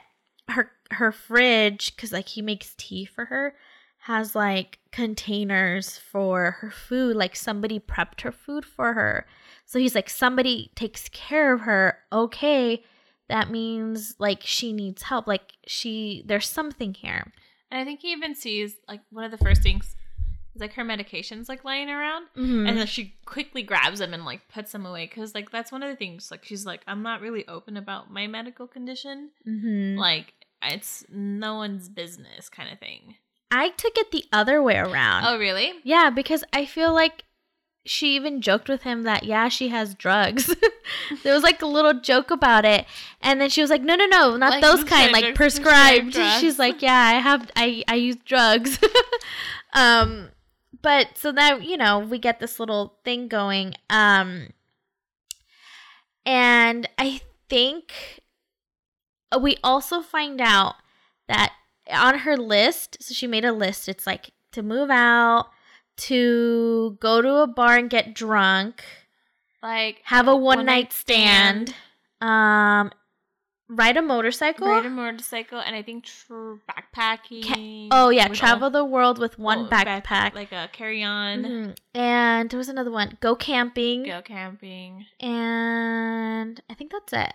[0.49, 3.55] her her fridge, because like he makes tea for her,
[3.99, 7.15] has like containers for her food.
[7.15, 9.25] Like somebody prepped her food for her.
[9.65, 11.99] So he's like, somebody takes care of her.
[12.11, 12.83] Okay,
[13.29, 15.27] that means like she needs help.
[15.27, 17.31] Like she, there's something here.
[17.69, 19.95] And I think he even sees like one of the first things
[20.55, 22.65] is like her medications like lying around, Mm-hmm.
[22.67, 25.83] and then she quickly grabs them and like puts them away because like that's one
[25.83, 26.31] of the things.
[26.31, 29.31] Like she's like, I'm not really open about my medical condition.
[29.47, 29.97] mm-hmm.
[29.99, 33.15] Like it's no one's business kind of thing.
[33.51, 35.25] I took it the other way around.
[35.27, 35.73] Oh really?
[35.83, 37.23] Yeah, because I feel like
[37.87, 40.53] she even joked with him that yeah, she has drugs.
[41.23, 42.85] there was like a little joke about it,
[43.21, 46.41] and then she was like, "No, no, no, not Like, those kind, like prescribed." Prescribed?
[46.41, 48.79] She's like, "Yeah, I have, I, I use drugs."
[49.73, 50.29] um,
[50.81, 53.75] but so now you know we get this little thing going.
[53.89, 54.49] Um,
[56.25, 58.21] and I think
[59.39, 60.75] we also find out
[61.27, 61.53] that
[61.91, 63.87] on her list, so she made a list.
[63.87, 65.47] It's like to move out,
[65.97, 68.83] to go to a bar and get drunk,
[69.63, 71.73] Like have a one, one night night stand,
[72.21, 72.91] um,
[73.67, 74.67] ride a motorcycle.
[74.67, 77.89] ride a motorcycle and I think tr- backpacking.
[77.91, 80.33] oh yeah, travel all- the world with one oh, back- backpack.
[80.35, 81.43] like a carry on.
[81.43, 81.77] Mhm.
[81.93, 83.17] And there was another one.
[83.19, 84.03] Go camping.
[84.03, 85.05] Go camping.
[85.19, 87.33] And I think that's it.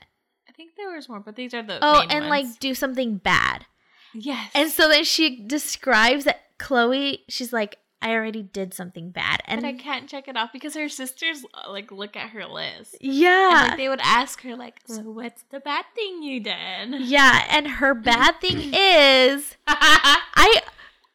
[0.48, 2.30] I think there was more, but these are the Oh, and ones.
[2.30, 3.66] like do something bad.
[4.14, 4.50] yes.
[4.54, 9.40] And so then she describes that Chloe, she's like, I already did something bad.
[9.46, 12.44] And but I can't check it off because her sisters uh, like look at her
[12.46, 12.96] list.
[13.00, 13.60] yeah.
[13.60, 17.46] And like they would ask her like, "So what's the bad thing you did?" yeah,
[17.50, 20.62] and her bad thing is I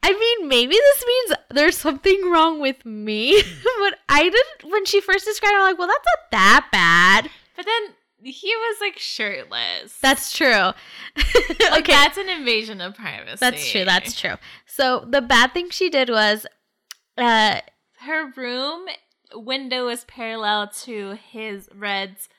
[0.01, 3.41] I mean maybe this means there's something wrong with me,
[3.79, 7.29] but I didn't when she first described it, I'm like, well that's not that bad.
[7.55, 9.97] but then he was like shirtless.
[10.01, 10.47] That's true.
[11.67, 11.91] like okay.
[11.91, 13.37] that's an invasion of privacy.
[13.39, 13.85] That's true.
[13.85, 14.35] That's true.
[14.65, 16.45] So the bad thing she did was
[17.17, 17.61] uh
[17.99, 18.85] her room
[19.33, 22.29] window is parallel to his Red's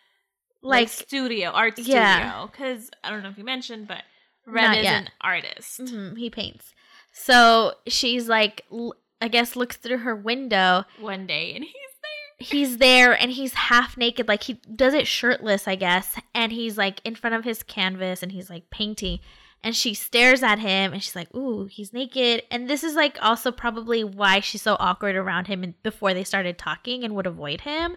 [0.63, 1.95] like, like studio art studio.
[1.95, 2.47] Yeah.
[2.51, 4.03] Because I don't know if you mentioned, but
[4.47, 5.03] Red Not is yet.
[5.03, 5.81] an artist.
[5.81, 6.73] mhm, he paints.
[7.13, 12.37] So she's like l- I guess looks through her window One day, and he's there.
[12.59, 16.79] he's there and he's half naked like he does it shirtless i guess and he's
[16.79, 19.19] like in front of his canvas and he's like painting
[19.65, 23.19] and she stares at him and she's like ooh he's naked and this is like
[23.21, 27.27] also probably why she's so awkward around him and before they started talking and would
[27.27, 27.97] avoid him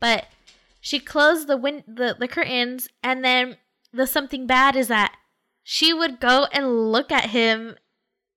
[0.00, 0.26] but
[0.80, 3.56] she closed the win- the, the curtains and then
[3.92, 5.16] the something bad is that
[5.62, 7.76] she would go and look at him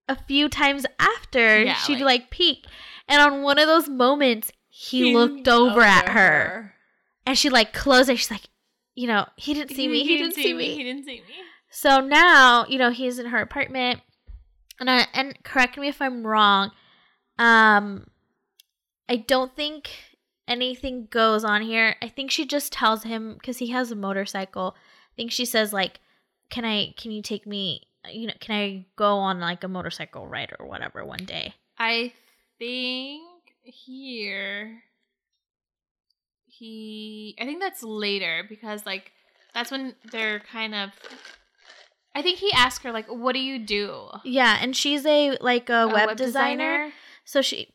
[0.08, 2.65] a few times after Yeah, she'd like- like peek
[3.08, 6.73] and on one of those moments he, looked over, at her
[7.25, 8.17] and she like closed it.
[8.17, 8.47] She's like,
[8.95, 10.03] you know, he didn't see me.
[10.03, 10.75] He, didn't see me.
[10.75, 11.25] He didn't see me.
[11.69, 14.01] So now, you know, he's in her apartment,
[14.79, 16.71] and I, and correct me if I'm wrong.
[17.38, 18.08] Um,
[19.08, 19.91] I don't think
[20.47, 21.95] anything goes on here.
[22.01, 24.75] I think she just tells him because he has a motorcycle.
[24.75, 25.99] I think she says like,
[26.49, 26.93] "Can I?
[26.97, 27.84] Can you take me?
[28.10, 32.13] You know, can I go on like a motorcycle ride or whatever one day?" I
[32.58, 33.21] think
[33.63, 34.84] here
[36.45, 39.12] he I think that's later because like
[39.53, 40.91] that's when they're kind of
[42.15, 44.09] I think he asked her like what do you do?
[44.23, 46.91] Yeah, and she's a like a, web, designer.
[47.25, 47.73] So she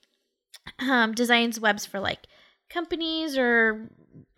[0.78, 2.26] um designs webs for like
[2.70, 3.88] companies or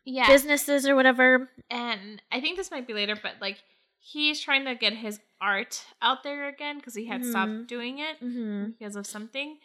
[0.04, 0.26] Yeah.
[0.26, 1.48] businesses or whatever.
[1.70, 3.58] and I think this might be later but like
[3.98, 7.30] he's trying to get his art out there again because he had Mhm.
[7.30, 8.70] stopped doing it Mm-hmm.
[8.78, 9.58] because of something.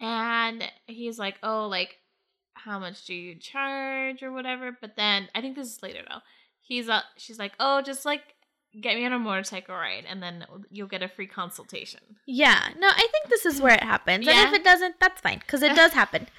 [0.00, 1.98] And he's like, "Oh, like
[2.54, 6.20] how much do you charge or whatever?" But then I think this is later though.
[6.60, 8.22] He's uh she's like, "Oh, just like
[8.80, 12.88] get me on a motorcycle ride and then you'll get a free consultation." Yeah, no,
[12.88, 15.74] I think this is where it happens, and if it doesn't, that's fine because it
[15.74, 16.26] does happen.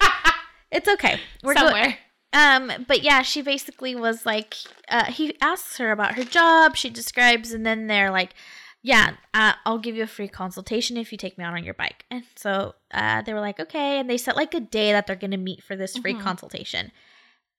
[0.70, 1.20] It's okay.
[1.42, 1.98] We're go- Somewhere.
[2.32, 4.54] Um, but yeah, she basically was like,
[4.88, 6.76] uh, he asks her about her job.
[6.76, 8.32] She describes, and then they're like,
[8.80, 11.74] "Yeah, uh, I'll give you a free consultation if you take me out on your
[11.74, 15.06] bike." And so uh, they were like, "Okay," and they set like a day that
[15.06, 16.22] they're gonna meet for this free Mhm.
[16.22, 16.90] consultation.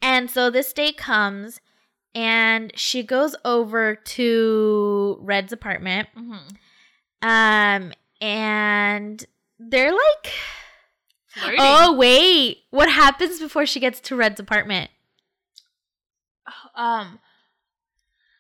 [0.02, 1.62] And so this day comes,
[2.16, 6.10] and she goes over to Red's apartment.
[6.16, 6.38] hmm
[7.22, 9.26] Um, and
[9.60, 10.32] they're like,
[11.28, 11.60] Flirting.
[11.62, 14.92] "Oh wait, what happens before she gets to Red's apartment?
[16.76, 17.20] um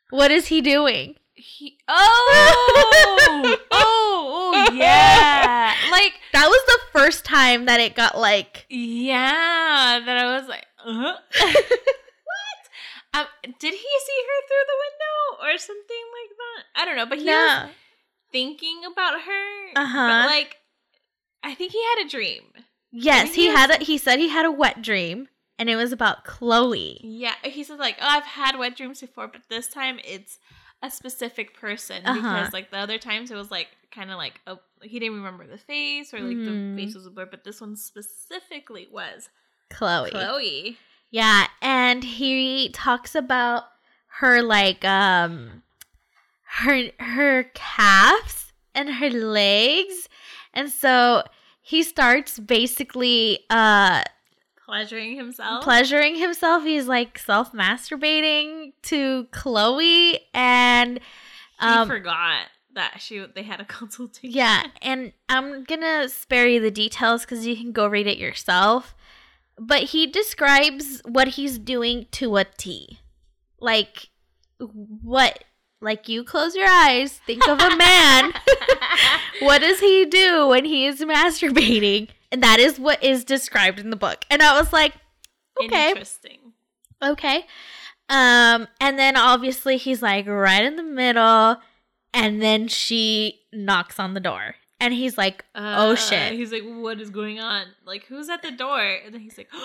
[0.10, 2.28] What is he doing?" he oh
[3.58, 10.18] oh oh yeah like That was the first time that it got like yeah that
[10.18, 11.72] I was like uh what
[13.14, 17.06] um did he see her through the window or something like that I don't know
[17.06, 17.70] but he was
[18.32, 20.26] thinking about her Uh-huh.
[20.28, 20.58] like
[21.44, 22.44] I think he had a dream
[22.96, 25.28] Yes, he he was- had a, he said he had a wet dream
[25.60, 27.00] and it was about Chloe.
[27.04, 30.40] yeah he said like oh I've had wet dreams before but this time it's
[30.82, 32.20] a specific person Uh-huh.
[32.22, 35.46] because like the other times it was like kind of like a, he didn't remember
[35.48, 36.76] the face or like Mhm.
[36.76, 39.30] the face was a blur but this one specifically was
[39.70, 40.12] Chloe.
[40.12, 40.78] Chloe
[41.12, 43.64] Yeah, and he talks about
[44.20, 45.64] her like um
[46.60, 50.08] her her calves and her legs.
[50.54, 51.24] And so
[51.62, 54.04] he starts basically uh
[54.66, 56.64] pleasuring himself pleasuring himself.
[56.64, 61.00] He's like self masturbating to Chloe and
[61.60, 62.46] um he forgot
[62.76, 67.48] that she they had a consultation yeah, and I'm gonna spare you the details because
[67.48, 68.96] you can go read it yourself.
[69.58, 73.00] But he describes what he's doing to a T.
[73.60, 74.10] Like
[74.60, 75.44] what
[75.82, 78.34] like you close your eyes, think of a man.
[79.42, 82.10] what does he do when he is masturbating?
[82.32, 84.26] And that is what is described in the book.
[84.30, 84.94] And I was like,
[85.62, 85.90] okay.
[85.90, 86.40] interesting
[87.04, 87.46] Okay.
[88.10, 91.58] Um, and then obviously he's like right in the middle,
[92.14, 94.56] and then she knocks on the door.
[94.80, 96.34] And he's like, Oh, Uh, shit.
[96.34, 99.50] he's like what is going on like who's at the door and then he's like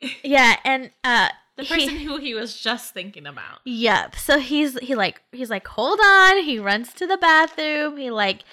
[0.24, 4.16] Yeah, and uh the he- person who he was just thinking about Yep.
[4.16, 6.42] So he's he like he's like, hold on.
[6.42, 7.96] He runs to the bathroom.
[7.98, 8.44] He like,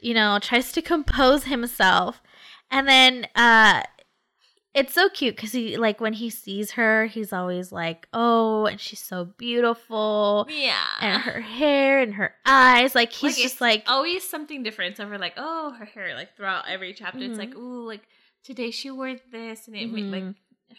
[0.00, 2.22] you know, tries to compose himself.
[2.70, 3.82] And then uh
[4.74, 8.80] it's so cute because he like when he sees her, he's always like, Oh, and
[8.80, 10.46] she's so beautiful.
[10.50, 12.94] yeah And her hair and her eyes.
[12.94, 14.96] Like he's Like, just like always something different.
[14.96, 17.38] So we're like, oh, her hair, like throughout every chapter, it's Mhm.
[17.38, 18.02] like, ooh, like
[18.42, 20.34] today she wore this, and it made like Mhm.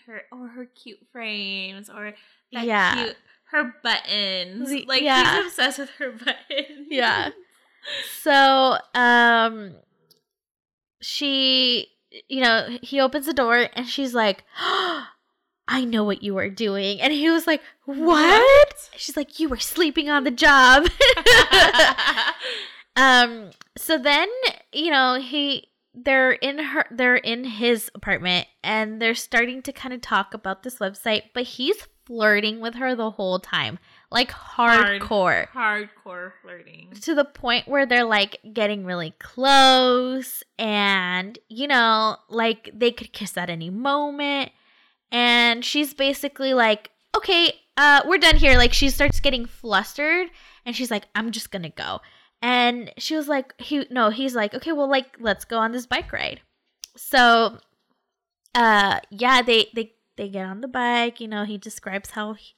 [0.08, 2.13] her or her cute frames or
[2.51, 3.03] that Yeah.
[3.05, 3.17] cute
[3.51, 4.86] her buttons.
[4.88, 5.38] Like yeah.
[5.38, 6.88] he's obsessed with her buttons.
[6.89, 7.29] Yeah.
[8.23, 9.75] So, um,
[11.01, 11.88] she,
[12.28, 14.43] you know, he opens the door and she's like,
[15.67, 17.01] I know what you are doing.
[17.01, 18.89] And he was like, What?
[18.95, 20.88] She's like, You were sleeping on the job.
[22.95, 24.28] um, so then,
[24.71, 29.93] you know, he, they're in her, they're in his apartment and they're starting to kind
[29.93, 33.80] of talk about this website, but he's flirting with her the whole time,
[34.11, 35.01] like Hard.
[35.01, 36.89] hardcore Hardcore flirting.
[37.01, 43.13] to the point where they're like getting really close and you know like they could
[43.13, 44.51] kiss at any moment
[45.11, 50.27] and she's basically like okay uh we're done here like she starts getting flustered
[50.65, 51.99] and she's like i'm just gonna go
[52.41, 55.85] and she was like he no he's like okay well like let's go on this
[55.85, 56.41] bike ride
[56.95, 57.57] so
[58.53, 62.54] uh yeah they they they get on the bike you know he describes how he,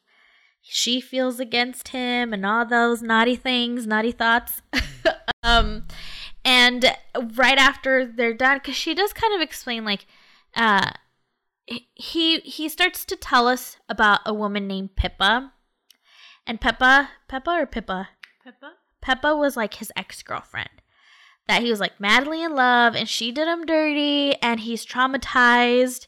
[0.69, 4.61] she feels against him and all those naughty things naughty thoughts
[5.43, 5.85] um
[6.43, 6.95] and
[7.35, 10.05] right after they're done because she does kind of explain like
[10.55, 10.91] uh
[11.67, 15.53] he he starts to tell us about a woman named Pippa.
[16.45, 18.09] And Pippa, Pippa or Pippa?
[18.43, 18.73] Pippa?
[19.01, 20.69] Pippa was like his ex-girlfriend.
[21.47, 26.07] That he was like madly in love and she did him dirty and he's traumatized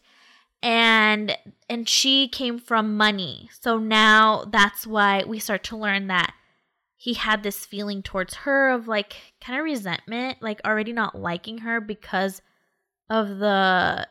[0.62, 1.38] and
[1.70, 3.50] and she came from money.
[3.62, 6.34] So now that's why we start to learn that
[6.98, 11.60] he had this feeling towards her of like kind of resentment, like already not liking
[11.60, 12.42] her because
[13.10, 14.08] of the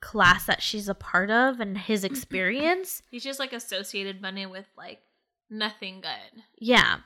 [0.00, 3.02] class that she's a part of and his experience.
[3.10, 5.00] He's just like associated money with like
[5.50, 6.42] nothing good.
[6.58, 6.98] Yeah.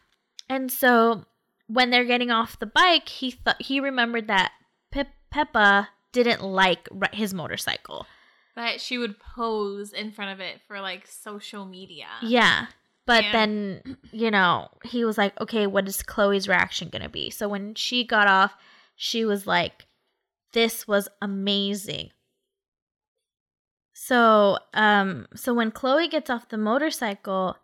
[0.49, 1.25] And so
[1.67, 4.53] when they're getting off the bike, he thought he remembered that
[4.93, 8.07] Pe- Peppa didn't like his motorcycle.
[8.55, 12.07] But she would pose in front of it for like social media.
[12.23, 12.67] Yeah.
[13.07, 17.09] But And- then, you know, he was like, okay, what is Chloe's reaction going to
[17.09, 17.31] be?
[17.31, 18.55] So when she got off,
[18.97, 19.87] she was like,
[20.53, 22.11] this was amazing.
[23.93, 27.57] So, um, so when Chloe gets off the motorcycle,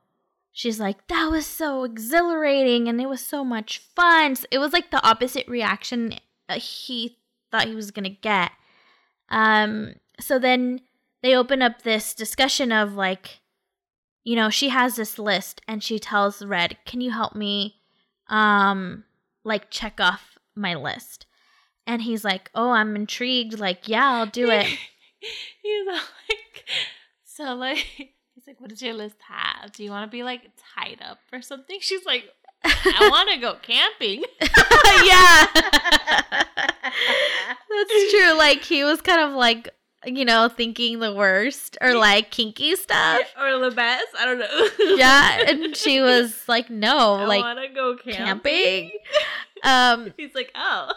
[0.53, 4.37] she's like, that was so exhilarating and it was so much fun.
[4.37, 6.15] So it was like the opposite reaction
[6.49, 7.19] uh, he
[7.51, 8.53] thought he was going to get.
[9.29, 10.81] Um, so then
[11.23, 13.41] they open up this discussion of like,
[14.25, 17.77] you know, she has this list and she tells Red, "Can you help me
[18.29, 19.05] um
[19.45, 21.27] like check off my list?"
[21.87, 23.59] And he's like, "Oh, I'm intrigued.
[23.59, 24.67] Like, yeah, I'll do it."
[25.63, 26.65] he's like,
[27.25, 29.73] so like, he's like, what does your list have?
[29.73, 31.79] Do you want to be like tied up or something?
[31.81, 32.25] She's like,
[32.65, 34.23] I want to go camping.
[35.05, 35.47] yeah.
[37.71, 38.37] That's true.
[38.37, 39.71] Like he was kind of like,
[40.07, 43.21] you know, thinking the worst or like kinky stuff.
[43.39, 44.07] or the best.
[44.19, 44.97] I don't know.
[44.97, 48.17] Yeah, and she was like, "No, I like want to go camping.
[48.17, 48.91] camping."
[49.63, 50.91] Um He's like, oh.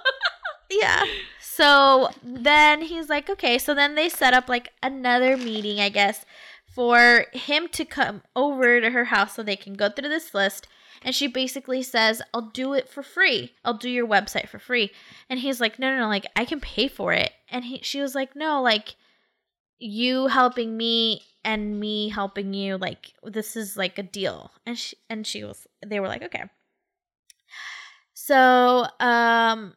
[0.72, 1.04] yeah.
[1.42, 3.58] So then he's like, okay.
[3.58, 6.26] So then they set up like another meeting, I guess,
[6.74, 10.68] for him to come over to her house so they can go through this list.
[11.04, 13.54] And she basically says, I'll do it for free.
[13.66, 14.92] I'll do your website for free.
[15.30, 17.32] And he's like, no, no, no, like I can pay for it.
[17.50, 18.96] And he, she was like, no, like
[19.80, 24.52] you helping me and me helping you, like this is like a deal.
[24.66, 26.44] And she, and she was, they were like, okay.
[28.14, 29.74] So, um,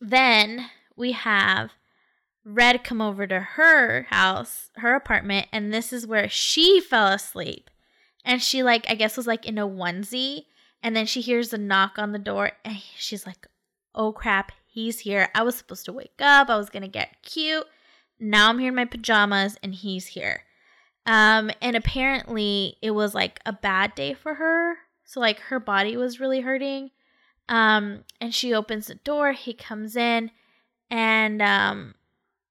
[0.00, 1.72] then we have
[2.44, 7.70] Red come over to her house, her apartment, and this is where she fell asleep.
[8.26, 10.44] And she like I guess was like in a onesie,
[10.82, 13.46] and then she hears a knock on the door, and she's like,
[13.94, 15.30] "Oh crap, he's here!
[15.34, 16.50] I was supposed to wake up.
[16.50, 17.66] I was gonna get cute.
[18.20, 20.42] Now I'm here in my pajamas, and he's here."
[21.06, 24.76] Um, and apparently it was like a bad day for her.
[25.04, 26.90] So like her body was really hurting.
[27.48, 30.32] Um, and she opens the door, he comes in,
[30.90, 31.94] and um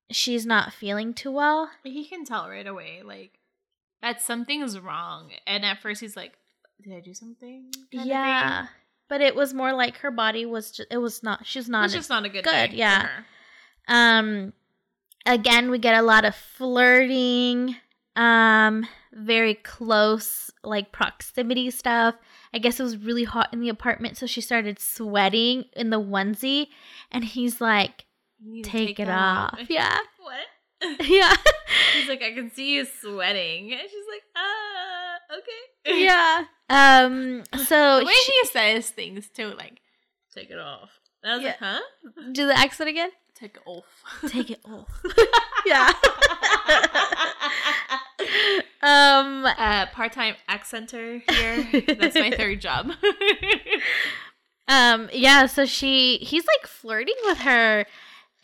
[0.09, 1.69] she's not feeling too well.
[1.83, 3.39] He can tell right away, like,
[4.05, 5.31] that something's wrong.
[5.47, 6.33] And at first he's like,
[6.83, 7.71] did I do something?
[7.91, 8.67] yeah.
[9.07, 11.93] But it was more like her body was just it was not she's not It's
[11.93, 13.07] just not a good, good, yeah.
[13.87, 14.53] Um
[15.25, 17.75] again, we get a lot of flirting,
[18.15, 22.15] um very close like proximity stuff.
[22.53, 25.99] I guess it was really hot in the apartment so she started sweating in the
[25.99, 26.67] onesie
[27.11, 28.05] and he's like,
[28.43, 29.97] to "Take, it that off." Yeah.
[30.19, 30.45] What?
[30.99, 31.33] Yeah.
[31.93, 33.71] He's like, I can see you sweating.
[33.71, 36.03] And she's like, ah, okay.
[36.03, 36.43] yeah.
[36.69, 39.79] Um so The way she- he says things too, like,
[40.33, 40.89] take it off.
[41.23, 41.79] And I was like, huh?
[42.33, 43.09] do the accent again?
[43.35, 43.85] Take it off.
[44.29, 45.01] Take it off.
[45.65, 45.91] yeah.
[48.81, 51.83] um uh, part-time accenter here.
[51.97, 52.91] That's my third job.
[54.67, 57.85] Um, yeah, so she he's like flirting with her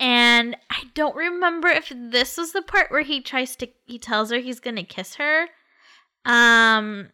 [0.01, 4.31] and I don't remember if this was the part where he tries to he tells
[4.31, 5.47] her he's gonna kiss her.
[6.25, 7.09] Um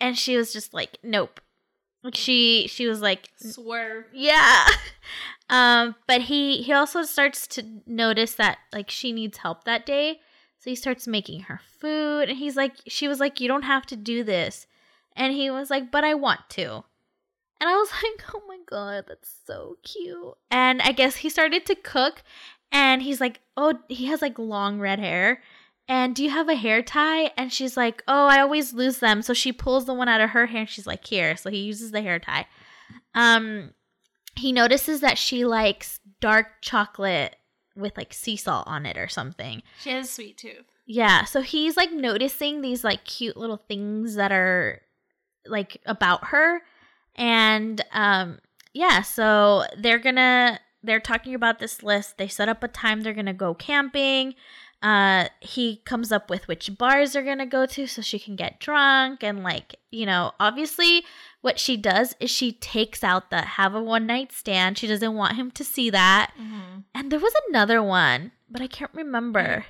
[0.00, 1.40] and she was just like, Nope.
[2.02, 4.06] Like she she was like Swerve.
[4.12, 4.66] Yeah.
[5.50, 10.20] Um, but he he also starts to notice that like she needs help that day.
[10.58, 13.84] So he starts making her food and he's like she was like, You don't have
[13.86, 14.66] to do this.
[15.14, 16.84] And he was like, But I want to.
[17.62, 20.34] And I was like, oh my God, that's so cute.
[20.50, 22.24] And I guess he started to cook
[22.72, 25.42] and he's like, oh, he has like long red hair.
[25.88, 27.30] And do you have a hair tie?
[27.36, 29.22] And she's like, oh, I always lose them.
[29.22, 31.36] So she pulls the one out of her hair and she's like, here.
[31.36, 32.46] So he uses the hair tie.
[33.14, 33.72] Um,
[34.34, 37.36] he notices that she likes dark chocolate
[37.76, 39.62] with like sea salt on it or something.
[39.80, 40.64] She has a sweet tooth.
[40.86, 44.82] Yeah, so he's like noticing these like cute little things that are
[45.46, 46.62] like about her.
[47.16, 48.38] And um
[48.74, 52.18] yeah, so they're to they're talking about this list.
[52.18, 54.34] They set up a time they're gonna go camping.
[54.82, 58.58] Uh, he comes up with which bars they're gonna go to so she can get
[58.58, 61.04] drunk and like you know obviously
[61.40, 64.78] what she does is she takes out the have a one night stand.
[64.78, 66.32] She doesn't want him to see that.
[66.40, 66.80] Mm-hmm.
[66.94, 69.66] And there was another one, but I can't remember.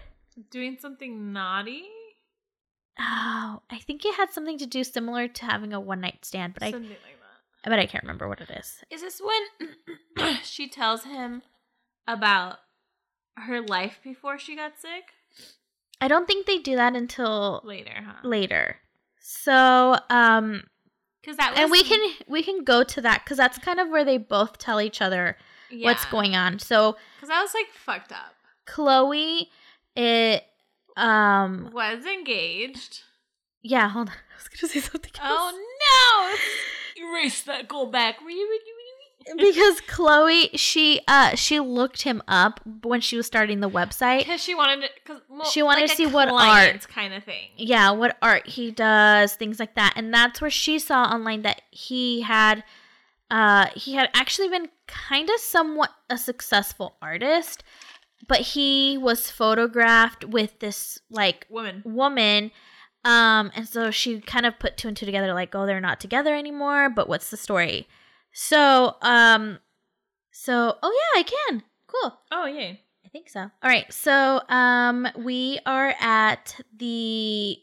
[0.51, 1.85] Doing something naughty.
[2.99, 6.55] Oh, I think it had something to do similar to having a one night stand,
[6.55, 6.83] but I like
[7.65, 7.71] that.
[7.71, 8.79] bet I can't remember what it is.
[8.91, 11.43] Is this when she tells him
[12.07, 12.59] about
[13.37, 15.13] her life before she got sick?
[16.01, 18.27] I don't think they do that until Later, huh?
[18.29, 18.77] later.
[19.21, 20.65] So, um
[21.21, 23.89] Because that was and we can we can go to that cuz that's kind of
[23.89, 25.37] where they both tell each other
[25.81, 26.59] what's going on.
[26.59, 28.35] So, Because I was like fucked up.
[28.67, 29.51] Chloe
[29.95, 30.45] it
[30.97, 33.03] um Was engaged.
[33.63, 34.15] yeah, hold on.
[34.33, 35.55] I was going to say something else.
[35.55, 36.39] Oh no!
[37.03, 37.69] Erase that.
[37.69, 38.19] Go back.
[39.37, 44.19] because Chloe she uh she looked him up when she was starting the website.
[44.21, 44.89] Because she wanted to.
[45.05, 47.49] Cause, well, She wanted like to see what art kind of thing.
[47.57, 49.95] Yeah, what art he does, things like that.
[49.97, 52.65] And that's where she saw online that he had
[53.31, 57.63] uh he had actually been kind of somewhat a successful artist,
[58.29, 61.83] but he was photographed with this like Woman.
[61.85, 62.51] woman
[63.05, 66.01] um and so she kind of put two and two together like oh they're not
[66.01, 67.89] together anymore but what's the story
[68.33, 69.59] so um
[70.31, 72.73] so oh yeah i can cool Oh yeah.
[73.05, 73.41] I think so.
[73.41, 73.93] All right.
[73.93, 77.59] So, um we are at the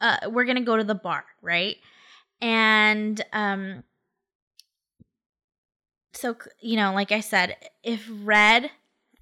[0.00, 1.76] uh we're going to go to the bar, right?
[2.40, 3.82] And um
[6.12, 8.70] so you know, like I said, if Red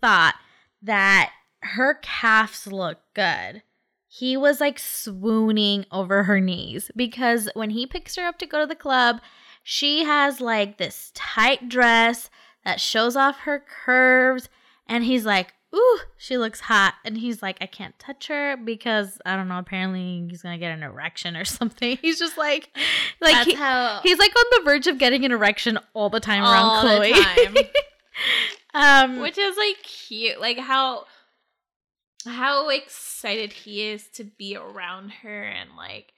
[0.00, 0.34] thought
[0.82, 1.32] that
[1.62, 3.62] her calves look good,
[4.14, 8.60] he was like swooning over her knees because when he picks her up to go
[8.60, 9.20] to the club,
[9.62, 12.28] she has like this tight dress
[12.62, 14.50] that shows off her curves
[14.86, 19.18] and he's like, "Ooh, she looks hot." And he's like, "I can't touch her because
[19.24, 22.68] I don't know, apparently he's going to get an erection or something." He's just like
[23.22, 24.00] like That's he- how.
[24.02, 26.96] he's like on the verge of getting an erection all the time around All the
[26.96, 27.12] Chloe.
[27.14, 27.56] time.
[28.74, 30.38] um Which is like cute.
[30.38, 31.06] Like how.
[32.26, 36.12] How excited he is to be around her and like.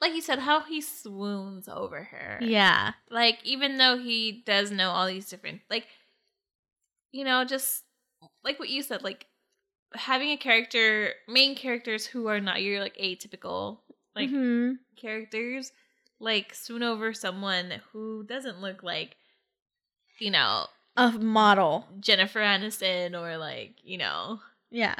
[0.00, 2.38] Like you said, how he swoons over her.
[2.40, 2.92] yeah.
[3.10, 5.86] like even though he does know all these different like
[7.10, 7.82] you know just
[8.44, 9.26] like what you said like
[9.94, 13.78] having a character main characters who are not your like atypical
[14.14, 14.78] like Mhm.
[14.96, 15.72] characters
[16.20, 19.16] like swoon over someone who doesn't look like
[20.20, 21.86] you know a model.
[22.00, 24.40] Jennifer Aniston or like you know
[24.70, 24.94] Yeah.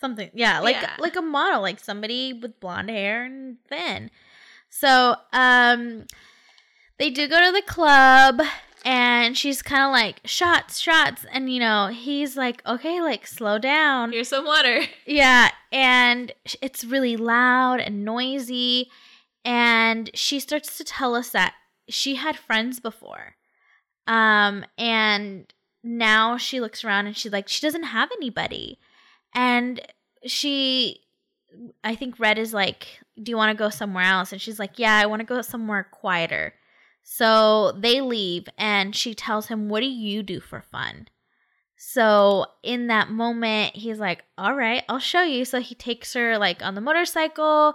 [0.00, 0.30] Something.
[0.34, 0.94] Yeah, like Yeah.
[0.98, 4.10] like a model, like somebody with blonde hair and thin.
[4.70, 6.06] So, um
[6.98, 8.40] they do go to the club
[8.84, 13.58] and she's kind of like shots, shots and you know, he's like, "Okay, like slow
[13.58, 16.32] down." here's some water Yeah, and
[16.62, 18.90] it's really loud and noisy.
[19.44, 21.54] And she starts to tell us that
[21.88, 23.36] she had friends before.
[24.06, 28.78] Um, and now she looks around and she's like, she doesn't have anybody.
[29.34, 29.80] And
[30.24, 31.00] she,
[31.84, 34.32] I think Red is like, do you want to go somewhere else?
[34.32, 36.54] And she's like, yeah, I want to go somewhere quieter.
[37.02, 41.08] So they leave and she tells him, what do you do for fun?
[41.78, 46.36] So in that moment, he's like, "All right, I'll show you." So he takes her
[46.36, 47.74] like on the motorcycle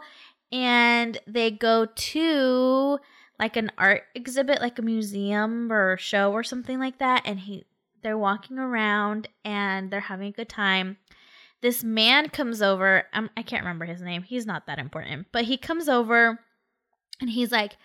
[0.51, 2.99] and they go to
[3.39, 7.65] like an art exhibit, like a museum or show or something like that and he
[8.03, 10.97] they're walking around and they're having a good time.
[11.63, 13.05] This man comes over.
[13.13, 14.23] Um, I can't remember his name.
[14.23, 16.39] He's not that important, but he comes over
[17.21, 17.77] and he's like,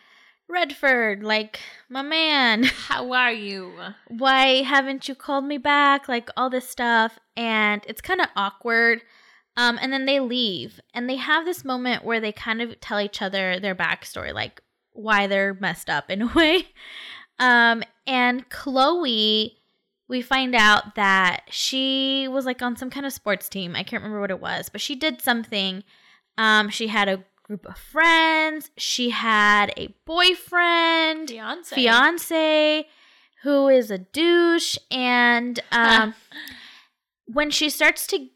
[0.49, 3.73] Redford, like, my man, how are you
[4.09, 6.09] why haven't you called me back?
[6.09, 7.21] Like, all this stuff.
[7.37, 9.03] And it's kind of awkward.
[9.57, 13.01] Um, and then they leave and they have this moment where they kind of tell
[13.01, 14.61] each other their backstory, like
[14.93, 16.67] why they're messed up in a way.
[17.39, 19.58] Um, and Chloe,
[20.09, 23.77] we find out that she was like on some kind of sports team.
[23.77, 25.85] I can't remember what it was, but she did something.
[26.39, 28.71] Um, she had a group of friends.
[28.77, 32.87] She had a boyfriend, fiance fiance,
[33.43, 36.15] who is a douche, and um,
[37.27, 38.29] when she starts to,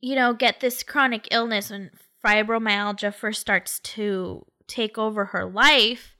[0.00, 1.90] you know, get this chronic illness when
[2.24, 6.16] fibromyalgia first starts to take over her life,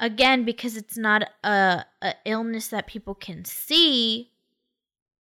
[0.00, 4.30] again because it's not a, a illness that people can see,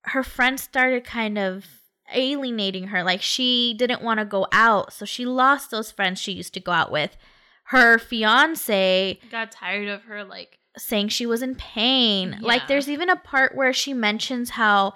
[0.04, 1.66] her friends started kind of
[2.14, 3.04] alienating her.
[3.04, 6.60] Like she didn't want to go out, so she lost those friends she used to
[6.60, 7.16] go out with.
[7.68, 12.38] Her fiance, got tired of her like saying she was in pain.
[12.40, 12.48] Yeah.
[12.48, 14.94] Like there's even a part where she mentions how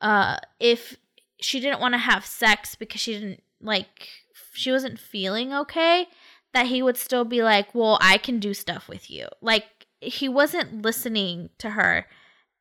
[0.00, 0.96] uh if
[1.40, 4.08] she didn't want to have sex because she didn't like
[4.52, 6.08] she wasn't feeling okay,
[6.52, 10.28] that he would still be like, "Well, I can do stuff with you." Like he
[10.28, 12.06] wasn't listening to her.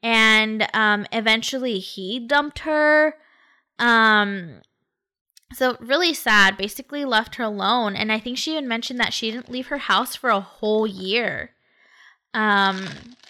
[0.04, 3.16] And um eventually he dumped her.
[3.78, 4.62] Um
[5.54, 9.32] so really sad, basically left her alone and I think she even mentioned that she
[9.32, 11.52] didn't leave her house for a whole year.
[12.34, 12.86] Um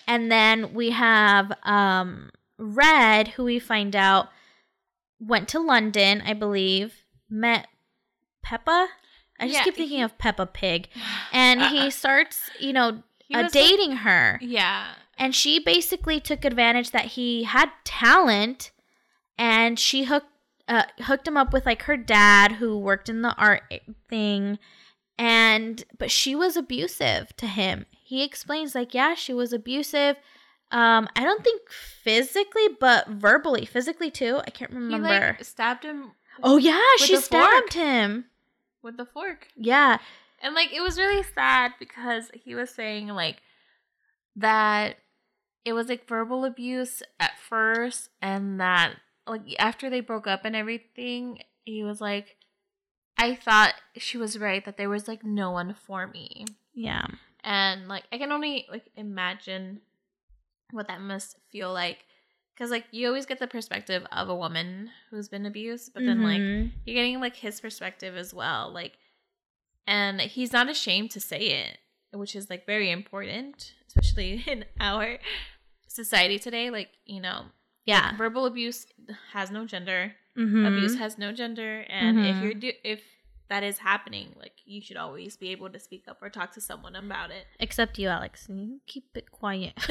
[0.08, 4.30] and then we have um Red who we find out
[5.20, 7.68] went to London, I believe, met
[8.44, 8.90] Peppa.
[9.40, 10.88] I just Yeah, keep thinking he- of Peppa Pig.
[11.32, 14.40] And he starts, you know, He uh, was, like- dating her.
[14.42, 14.94] yeah.
[15.18, 18.72] And she basically took advantage that he had talent
[19.38, 20.28] and she hooked
[20.70, 23.64] uh, hooked him up with like her dad who worked in the art
[24.08, 24.60] thing
[25.18, 27.86] and but she was abusive to him.
[28.04, 30.16] He explains like yeah, she was abusive.
[30.72, 34.40] Um I don't think physically but verbally, physically too.
[34.48, 35.08] I can't He remember.
[35.38, 36.12] like stabbed him
[36.44, 37.26] oh yeah, she the fork.
[37.26, 38.26] stabbed him.
[38.84, 39.48] With the fork.
[39.56, 39.98] Yeah.
[40.42, 43.42] And like it was really sad because he was saying like
[44.36, 44.98] that
[45.66, 48.94] it was like verbal abuse at first and that
[49.28, 52.38] like after they broke up and everything, he was like
[53.18, 56.46] I thought she was right that there was like no one for me.
[56.74, 57.06] Yeah.
[57.44, 59.82] And like I can only like imagine
[60.72, 62.06] what that must feel like
[62.60, 66.22] cuz like you always get the perspective of a woman who's been abused, but then
[66.24, 66.72] like Mhm.
[66.86, 68.98] you're getting like his perspective as well like
[69.88, 71.78] and he's not ashamed to say it
[72.12, 75.18] which is like very important especially in our
[75.88, 77.46] society today like you know
[77.86, 78.16] yeah.
[78.18, 78.86] verbal abuse
[79.34, 80.68] has no gender Mhm.
[80.68, 82.42] abuse has no gender and if Mhm.
[82.44, 83.02] you're do- if
[83.50, 86.62] that is happening like you should always be able to speak up or talk to
[86.62, 88.48] someone about it Except you, Alex.
[88.50, 89.74] You keep it quiet.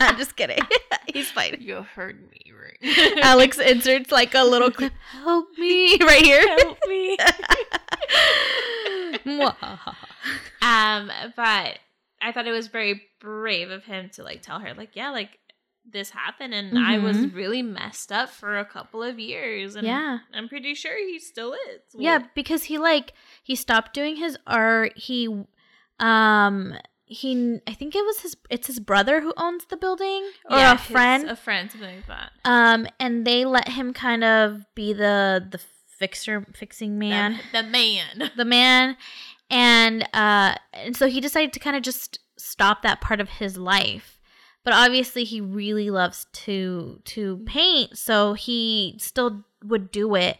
[0.00, 0.60] I'm just kidding.
[1.12, 1.56] He's fine.
[1.60, 4.92] you heard me right Alex inserts like a little clip.
[5.10, 6.46] Help me right here.
[6.58, 7.16] help me
[10.62, 11.78] Um, but
[12.20, 15.38] I thought it was very brave of him to like tell her, like, yeah, like
[15.90, 17.34] this happened and I was Mhm.
[17.34, 19.74] really messed up for a couple of years.
[19.76, 20.18] And Yeah.
[20.34, 21.80] I'm pretty sure he still is.
[21.94, 23.12] yeah, because he like
[23.42, 24.96] he stopped doing his art.
[24.98, 25.28] He
[26.00, 26.74] um
[27.06, 30.74] he I think it was his it's his brother who owns the building or yeah,
[30.74, 31.28] a friend.
[31.28, 32.32] A friend, something like that.
[32.44, 35.58] um and they let him kind of be the the
[35.98, 37.40] fixer fixing man.
[37.52, 38.30] The, the man.
[38.36, 38.96] the man
[39.50, 43.56] and uh and so he decided to kind of just stop that part of his
[43.56, 44.17] life
[44.64, 50.38] but obviously he really loves to to paint so he still would do it.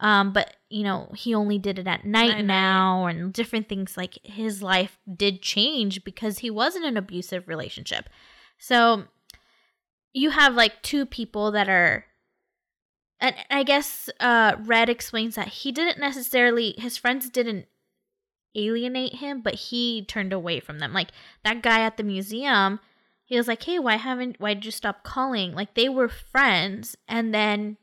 [0.00, 4.18] Um but you know he only did it at night now and different things like
[4.22, 8.08] his life did change because he was in an abusive relationship.
[8.58, 9.04] So
[10.12, 12.04] you have like two people that are
[13.20, 17.66] and I guess uh Red explains that he didn't necessarily his friends didn't
[18.54, 20.92] alienate him, but he turned away from them.
[20.92, 21.10] Like
[21.44, 22.80] that guy at the museum,
[23.28, 26.96] he was like, "Hey, why haven't why did you stop calling?" Like they were friends,
[27.06, 27.76] and then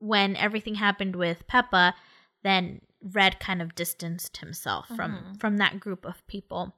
[0.00, 1.94] when everything happened with Peppa,
[2.42, 5.40] then Red kind of distanced himself from Mhm.
[5.40, 6.74] from that group of people.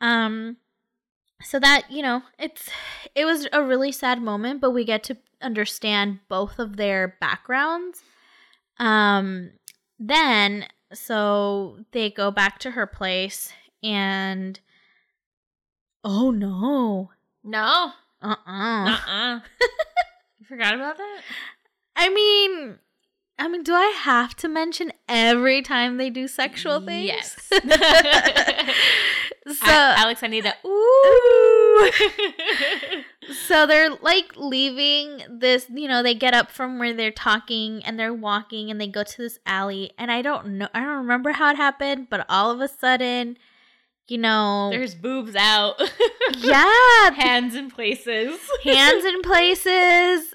[0.00, 0.56] Um
[1.42, 2.70] so that, you know, it's
[3.14, 8.02] it was a really sad moment, but we get to understand both of their backgrounds.
[8.78, 9.52] Um
[9.98, 14.60] then so they go back to her place and
[16.04, 17.10] oh no.
[17.42, 17.92] No.
[18.22, 18.36] Uh-uh.
[18.46, 19.40] Uh-uh.
[20.38, 21.20] you forgot about that?
[21.96, 22.78] I mean,
[23.38, 27.10] I mean, do I have to mention every time they do sexual things?
[29.46, 29.58] Yes.
[29.58, 31.90] so, A- Alex, I need a ooh.
[33.46, 37.98] so they're like leaving this, you know, they get up from where they're talking and
[37.98, 39.92] they're walking and they go to this alley.
[39.98, 43.36] And I don't know, I don't remember how it happened, but all of a sudden,
[44.08, 45.80] you know, There's boobs out.
[46.38, 48.38] yeah, Hands in places.
[48.62, 50.34] hands in places,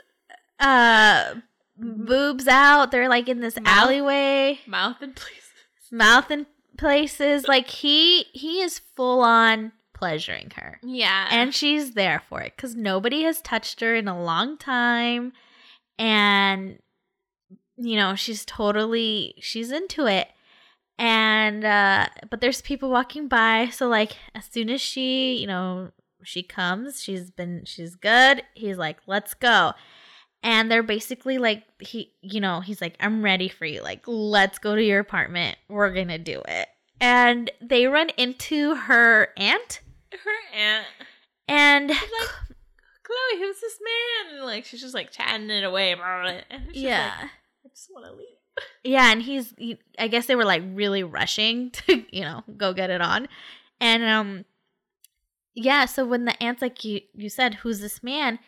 [0.59, 1.35] uh,
[1.77, 2.91] boobs out.
[2.91, 3.67] They're like in this Mouth.
[3.67, 4.59] alleyway.
[4.67, 5.43] Mouth in places.
[5.91, 6.45] mouth in
[6.77, 11.27] places like he he is full on pleasuring her Yeah.
[11.29, 15.33] and she's there for it because nobody has touched her in a long time
[15.97, 16.79] and
[17.75, 20.29] you know she's totally she's into it
[20.99, 25.89] and uh but there's people walking by so like as soon as she you know
[26.23, 29.73] she comes she's been she's good he's like let's go
[30.43, 34.59] and they're basically like he you know he's like i'm ready for you like let's
[34.59, 36.67] go to your apartment we're gonna do it
[37.01, 39.79] and they run into her aunt
[40.11, 40.85] her aunt
[41.49, 41.99] And like
[43.03, 44.35] Chloe, who's this man?
[44.35, 45.93] And like she's just like chatting it away.
[45.93, 47.13] And she's yeah.
[47.21, 47.31] like,
[47.65, 48.27] I just want to leave.
[48.83, 52.73] Yeah, and he's he, I guess they were like really rushing to, you know, go
[52.73, 53.27] get it on.
[53.79, 54.45] And um
[55.55, 58.39] yeah, so when the aunt's like you you said, who's this man?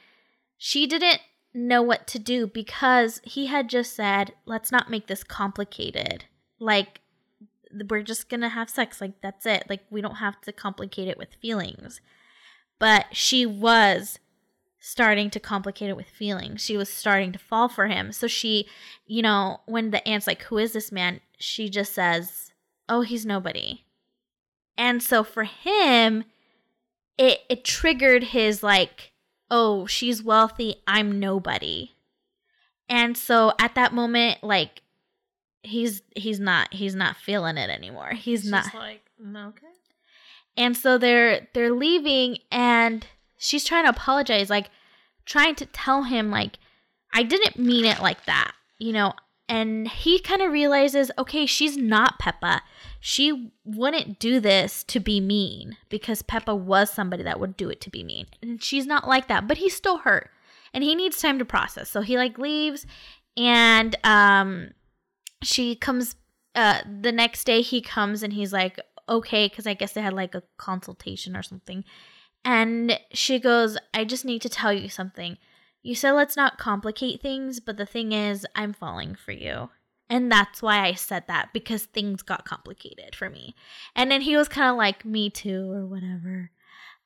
[0.58, 1.22] She didn't
[1.54, 6.26] know what to do because he had just said, let's not make this complicated.
[6.60, 7.02] Like
[7.90, 9.66] we're just going to have sex like that's it.
[9.70, 12.02] Like we don't have to complicate it with feelings.
[12.80, 14.20] But she was
[14.84, 16.60] starting to complicate it with feelings.
[16.62, 18.12] She was starting to fall for him.
[18.12, 18.68] So she,
[19.06, 21.22] you know, when the aunt's like, Who is this man?
[21.38, 22.52] She just says,
[22.90, 23.86] Oh, he's nobody.
[24.78, 26.26] And so for him,
[27.18, 29.12] it it triggered his like,
[29.52, 31.92] oh, she's wealthy, I'm nobody.
[32.90, 34.82] And so at that moment, like
[35.62, 38.12] he's he's not he's not feeling it anymore.
[38.14, 39.68] He's She's not like, "Mm, okay.
[40.58, 43.06] and so they're they're leaving and
[43.42, 44.70] she's trying to apologize, like
[45.26, 46.58] trying to tell him like
[47.14, 49.14] I didn't mean it like that, you know.
[49.50, 52.62] And he kind of realizes, okay, she's not Peppa.
[53.02, 57.82] She wouldn't do this to be mean because Peppa was somebody that would do it
[57.82, 58.28] to be mean.
[58.42, 60.30] And she's not like that, but he's still hurt.
[60.74, 61.90] And he needs time to process.
[61.90, 62.86] So he like leaves
[63.36, 64.70] and um
[65.44, 66.16] she comes
[66.56, 68.80] uh the next day he comes and he's like
[69.10, 71.84] okay cuz I guess they had like a consultation or something.
[72.44, 75.38] And she goes, "I just need to tell you something.
[75.84, 79.70] You said let's not complicate things, but the thing is, I'm falling for you."
[80.10, 83.56] And that's why I said that because things got complicated for me.
[83.96, 86.52] And then he was kind of like, "Me too," or whatever.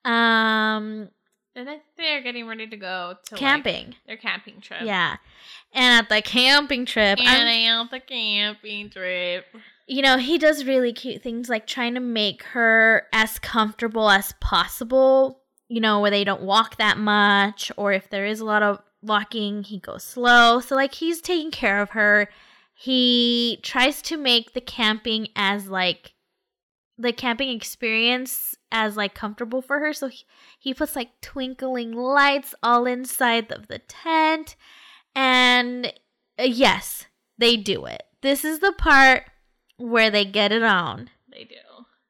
[0.04, 1.10] Um,
[1.56, 1.68] And
[1.98, 3.96] they're getting ready to go to like, camping.
[4.08, 4.82] their camping trip.
[4.84, 5.18] yeah.
[5.74, 9.46] And at the camping trip, I'm- And out the camping trip.
[9.88, 14.34] You know, he does really cute things like trying to make her as comfortable as
[14.40, 18.64] possible, you know, where they don't walk that much, or if there is a lot
[18.64, 20.60] of walking, he goes slow.
[20.60, 22.30] So, like, he's taking care of her.
[22.74, 26.14] He tries to make the camping as, like,
[26.98, 30.24] the camping experience as like comfortable for her so he,
[30.58, 34.56] he puts like twinkling lights all inside of the tent
[35.14, 35.88] and
[36.40, 37.06] uh, yes
[37.38, 39.24] they do it this is the part
[39.78, 41.10] where they get it on.
[41.32, 41.56] They do.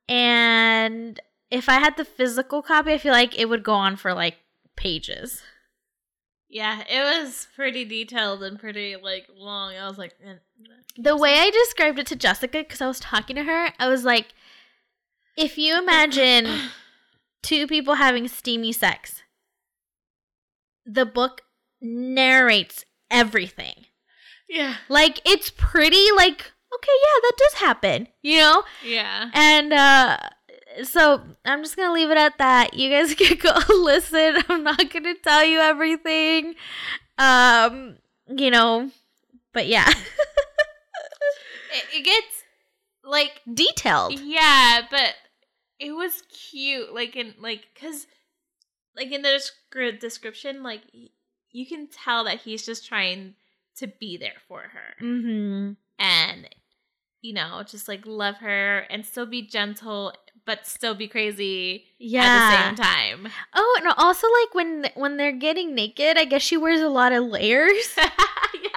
[0.07, 4.13] And if I had the physical copy, I feel like it would go on for
[4.13, 4.37] like
[4.75, 5.41] pages.
[6.47, 9.75] Yeah, it was pretty detailed and pretty like long.
[9.75, 10.35] I was like, eh,
[10.97, 14.03] The way I described it to Jessica, because I was talking to her, I was
[14.05, 14.27] like,
[15.37, 16.47] if you imagine
[17.41, 19.23] two people having steamy sex,
[20.85, 21.41] the book
[21.81, 23.85] narrates everything.
[24.47, 28.63] yeah, Like, it's pretty, like, okay, yeah, that does happen, you know?
[28.85, 29.29] yeah.
[29.33, 30.17] And uh
[30.83, 32.73] so I'm just gonna leave it at that.
[32.73, 33.53] You guys can go
[33.83, 34.35] listen.
[34.49, 36.55] I'm not gonna tell you everything.
[37.17, 37.97] Um,
[38.27, 38.91] you know,
[39.53, 39.89] but yeah.
[41.73, 42.43] It, it gets
[43.03, 44.19] like Detailed.
[44.19, 45.13] yeah, but
[45.79, 46.93] it was cute.
[46.93, 48.07] Like in like because
[48.95, 49.29] like in the
[49.73, 50.81] descri- description, like
[51.51, 53.35] you can tell that he's just trying
[53.77, 55.73] to be there for her Mm-hmm.
[55.99, 56.49] and
[57.25, 60.13] you know just like love her and still be gentle
[60.45, 62.21] but still be crazy Yeah.
[62.23, 63.31] at the same time.
[63.55, 67.11] Oh, and also like when when they're getting naked, I guess she wears a lot
[67.13, 67.87] of layers.
[67.97, 68.69] yeah.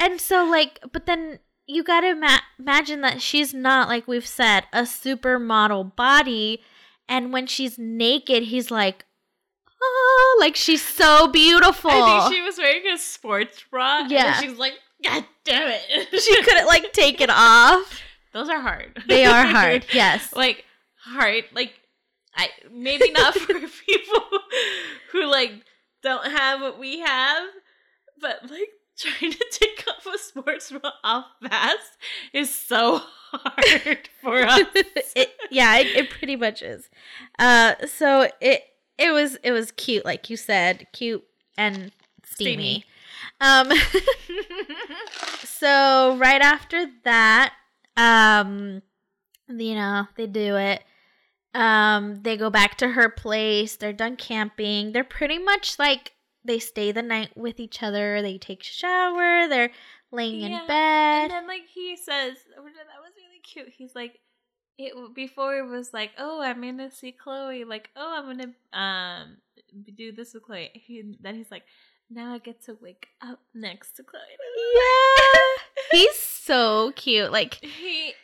[0.00, 4.64] And so, like, but then you gotta ma- imagine that she's not, like we've said,
[4.72, 6.60] a supermodel body.
[7.08, 9.06] And when she's naked, he's like,
[9.82, 11.90] oh, like she's so beautiful.
[11.90, 14.04] I think she was wearing a sports bra.
[14.08, 14.36] Yeah.
[14.40, 14.74] And she like,
[15.04, 16.20] God damn it.
[16.22, 18.00] she couldn't, like, take it off.
[18.32, 19.02] Those are hard.
[19.08, 20.34] They are hard, yes.
[20.34, 20.64] like,
[21.02, 21.44] hard.
[21.52, 21.72] Like,
[22.36, 23.54] I maybe not for
[23.86, 24.22] people
[25.12, 25.52] who, like,
[26.02, 27.48] don't have what we have,
[28.20, 31.96] but, like, trying to take off a sports bra off fast
[32.32, 34.66] is so hard for us.
[35.14, 36.90] it, yeah, it, it pretty much is.
[37.38, 38.64] Uh, so it
[38.98, 41.24] it was it was cute, like you said, cute
[41.56, 41.92] and
[42.24, 42.54] steamy.
[42.54, 42.84] Steamy.
[43.40, 43.70] Um,
[45.44, 47.54] so right after that,
[47.96, 48.82] um,
[49.48, 50.82] you know they do it.
[51.54, 53.76] Um, they go back to her place.
[53.76, 54.92] They're done camping.
[54.92, 56.12] They're pretty much like
[56.44, 58.22] they stay the night with each other.
[58.22, 59.48] They take a shower.
[59.48, 59.70] They're
[60.12, 61.22] laying Yeah, in bed.
[61.22, 63.68] And then like he says, that was really cute.
[63.76, 64.20] He's like,
[64.78, 67.64] it before it was like, oh, I'm gonna see Chloe.
[67.64, 69.38] Like, oh, I'm gonna um
[69.94, 70.70] do this with Chloe.
[70.74, 71.64] He, then he's like,
[72.10, 74.22] now I get to wake up next to Chloe.
[74.74, 77.30] yeah, he's so cute.
[77.32, 78.14] Like He is,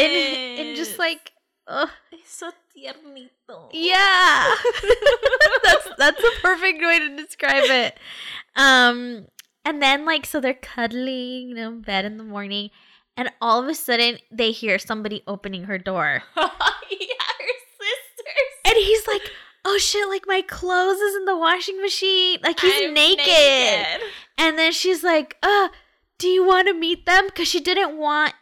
[0.00, 1.32] and and just like
[1.66, 3.70] Oh, Es so tiernito.
[3.72, 4.54] Yeah.
[5.64, 7.98] that's that's a perfect way to describe it.
[8.56, 9.26] Um
[9.64, 12.68] and then like so they're cuddling, you know, in bed in the morning,
[13.16, 16.22] and all of a sudden they hear somebody opening her door.
[16.36, 18.50] yeah, her sisters.
[18.66, 19.30] And he's like,
[19.64, 24.02] "Oh shit, like my clothes is in the washing machine." Like he's I'm naked.
[24.36, 25.68] And then she's like, "Uh,
[26.18, 28.34] do you want to meet them?" Cuz she didn't want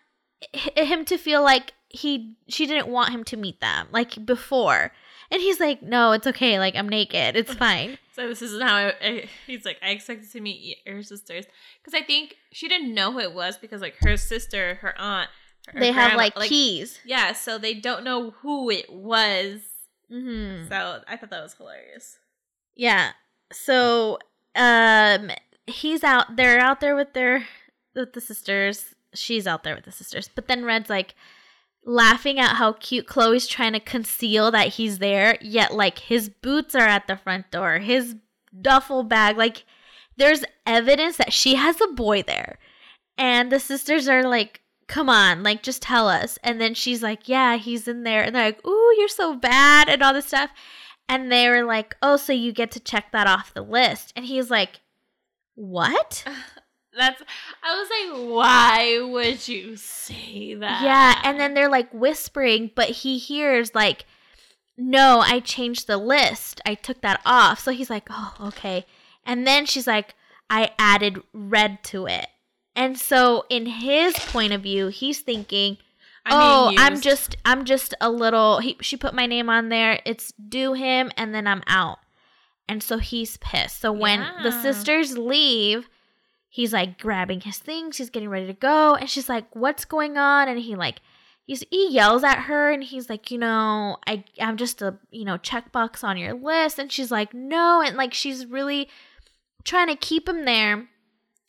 [0.53, 4.93] him to feel like he she didn't want him to meet them like before.
[5.31, 6.59] And he's like, "No, it's okay.
[6.59, 7.37] Like I'm naked.
[7.37, 9.79] It's fine." So this isn't how I, I, he's like.
[9.83, 11.47] I expected to meet your sisters
[11.83, 15.31] because I think she didn't know who it was because like her sister, her aunt,
[15.69, 16.99] her they have grandma- like, keys.
[17.07, 19.61] Yeah, so they don't know who it was.
[20.13, 20.69] Mhm.
[20.69, 22.19] So I thought that was hilarious.
[22.75, 23.13] Yeah.
[23.53, 24.19] So
[24.55, 25.31] um
[25.67, 27.47] he's out they're out there with their
[27.95, 28.95] with the sisters.
[29.15, 30.29] She's out there with the sisters.
[30.35, 31.15] But then Red's like
[31.85, 36.75] laughing at how cute Chloe's trying to conceal that he's there, yet like his boots
[36.75, 38.17] are at the front door, his
[38.61, 39.65] duffel bag, like
[40.17, 42.59] there's evidence that she has a boy there.
[43.19, 44.62] And the sisters are like,
[44.93, 46.39] come on, like just tell us.
[46.45, 48.23] And then she's like, yeah, he's in there.
[48.23, 50.51] And they're like, ooh, you're so bad and all this stuff.
[51.09, 54.13] And they were like, oh, so you get to check that off the list.
[54.15, 54.81] And he's like,
[55.55, 56.25] what?
[56.97, 57.23] That's.
[57.63, 60.83] I was like, why would you say that?
[60.83, 61.23] Yeah.
[61.25, 64.05] And then they're like whispering, but he hears like,
[64.77, 66.61] no, I changed the list.
[66.67, 67.61] I took that off.
[67.61, 68.85] So he's like, oh, okay.
[69.25, 70.15] And then she's like,
[70.51, 72.27] I added red to it.
[72.75, 75.77] And so in his point of view, he's thinking,
[76.27, 80.01] oh, I'm just I'm just a little he she put my name on there.
[80.05, 81.99] It's do him and then I'm out.
[82.69, 83.81] And so he's pissed.
[83.81, 85.89] So when the sisters leave,
[86.49, 90.17] he's like grabbing his things, he's getting ready to go, and she's like, "What's going
[90.17, 91.01] on?" And he like
[91.45, 95.25] he's he yells at her and he's like, "You know, I I'm just a, you
[95.25, 98.89] know, checkbox on your list." And she's like, "No." And like she's really
[99.65, 100.89] trying to keep him there.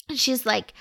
[0.09, 0.73] And she's like,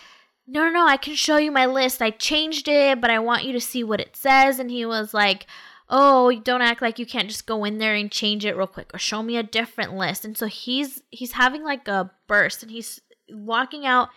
[0.53, 2.03] no, no, no, I can show you my list.
[2.03, 4.59] I changed it, but I want you to see what it says.
[4.59, 5.46] And he was like,
[5.88, 8.90] oh, don't act like you can't just go in there and change it real quick
[8.92, 10.26] or show me a different list.
[10.26, 13.00] And so he's he's having like a burst and he's
[13.30, 14.11] walking out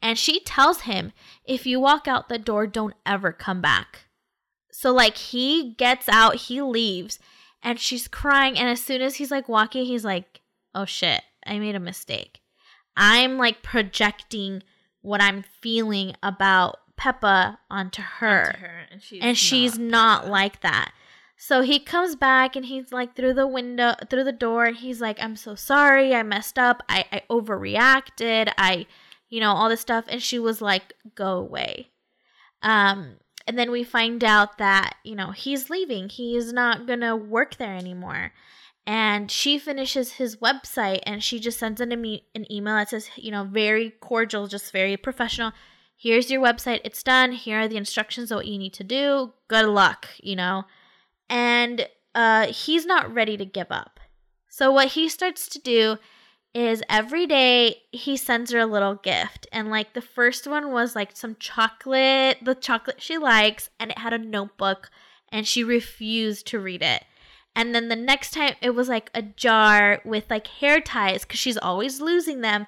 [0.00, 1.12] and she tells him,
[1.44, 4.06] if you walk out the door, don't ever come back.
[4.70, 7.18] So like he gets out, he leaves,
[7.60, 8.56] and she's crying.
[8.56, 10.42] And as soon as he's like walking, he's like,
[10.76, 12.40] oh shit, I made a mistake.
[12.96, 14.62] I'm like projecting
[15.02, 18.52] what I'm feeling about Peppa onto her.
[18.52, 20.92] to her, and she's and she's not like that.
[21.36, 25.00] So he comes back and he's like through the window, through the door, and he's
[25.00, 26.14] like, I'm so sorry.
[26.14, 26.84] I messed up.
[26.88, 28.52] I, I overreacted.
[28.56, 28.86] I,
[29.28, 30.04] you know, all this stuff.
[30.06, 31.90] And she was like, go away.
[32.62, 33.16] Um,
[33.48, 36.08] and then we find out that, you know, he's leaving.
[36.08, 38.32] He is not going to work there anymore.
[38.86, 42.90] And she finishes his website and she just sends him an e- an email that
[42.90, 45.52] says, you know, very cordial, just very professional.
[45.96, 46.80] Here's your website.
[46.84, 47.30] It's done.
[47.32, 49.34] Here are the instructions of what you need to do.
[49.46, 50.64] Good luck, you know.
[51.30, 54.00] And uh, he's not ready to give up.
[54.48, 55.98] So what he starts to do
[56.54, 59.46] is every day he sends her a little gift.
[59.52, 63.98] And like the first one was like some chocolate, the chocolate she likes, and it
[63.98, 64.90] had a notebook,
[65.30, 67.04] and she refused to read it.
[67.54, 71.38] And then the next time it was like a jar with like hair ties because
[71.38, 72.66] she's always losing them.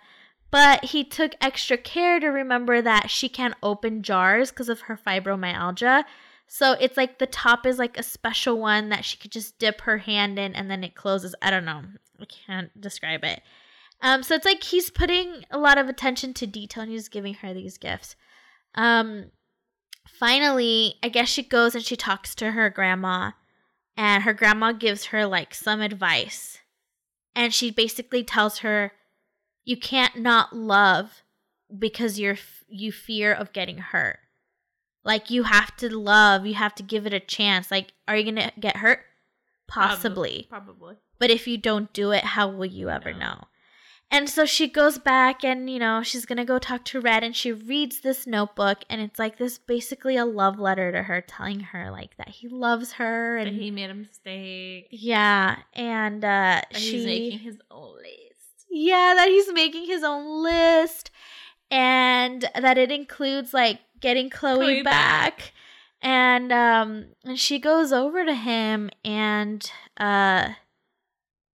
[0.50, 4.96] But he took extra care to remember that she can't open jars because of her
[4.96, 6.04] fibromyalgia.
[6.46, 9.80] So it's like the top is like a special one that she could just dip
[9.82, 11.34] her hand in and then it closes.
[11.42, 11.82] I don't know.
[12.20, 13.42] I can't describe it.
[14.00, 17.34] Um, so it's like he's putting a lot of attention to detail and he's giving
[17.34, 18.16] her these gifts.
[18.74, 19.30] Um,
[20.06, 23.32] finally, I guess she goes and she talks to her grandma,
[23.96, 26.58] and her grandma gives her like some advice.
[27.34, 28.92] And she basically tells her,
[29.64, 31.22] you can't not love
[31.76, 32.36] because you're
[32.68, 34.18] you fear of getting hurt.
[35.04, 37.70] Like you have to love, you have to give it a chance.
[37.70, 39.00] Like are you going to get hurt?
[39.66, 40.46] Possibly.
[40.48, 40.96] Probably.
[41.18, 43.18] But if you don't do it, how will you ever No.
[43.18, 43.44] know?
[44.14, 47.24] And so she goes back and, you know, she's going to go talk to Red
[47.24, 51.20] and she reads this notebook and it's like this basically a love letter to her
[51.20, 54.86] telling her like that he loves her That and he made a mistake.
[54.92, 56.28] yeah, and uh
[56.70, 58.66] That she he's making his own list.
[58.70, 61.10] yeah, that he's making his own list
[61.72, 65.38] and that it includes like getting Chloe, Chloe back.
[65.38, 65.52] back.
[66.02, 70.50] And um and she goes over to him and uh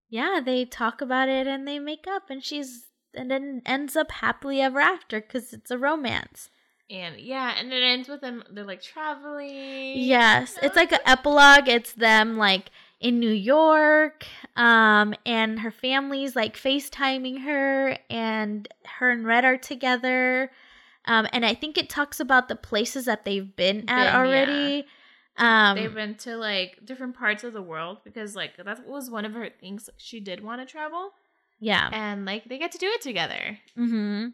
[0.08, 2.84] yeah, they talk about it and they make up and she's
[3.14, 6.50] and then ends up happily ever after cuz it's a romance.
[6.88, 8.44] And yeah, and it ends with them.
[8.50, 9.98] They're like traveling.
[9.98, 11.68] Yes, it's like an epilogue.
[11.68, 19.10] It's them like in New York, um, and her family's like FaceTiming her, and her
[19.10, 20.50] and Red are together.
[21.06, 24.86] Um, and I think it talks about the places that they've been at Been, already.
[25.38, 29.24] Um, They've been to like different parts of the world because like that was one
[29.24, 29.90] of her things.
[29.98, 31.10] She did want to travel,
[31.60, 31.90] yeah.
[31.92, 33.58] and like they get to do it together.
[33.76, 34.28] Mm-hmm.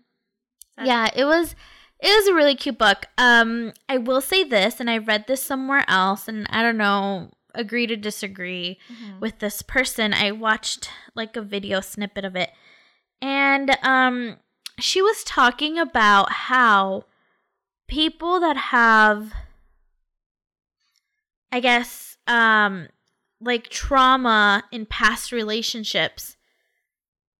[0.76, 1.54] That's- Yeah, it was
[2.00, 3.06] it was a really cute book.
[3.18, 7.30] Um, I will say this, and I read this somewhere else, and I don't know,
[7.54, 9.20] agree to disagree Mhm.
[9.20, 10.12] with this person.
[10.14, 12.50] I watched like a video snippet of it,
[13.20, 14.36] and um,
[14.80, 17.04] she was talking about how
[17.88, 19.32] people that have,
[21.52, 22.88] I guess, um,
[23.40, 26.36] like trauma in past relationships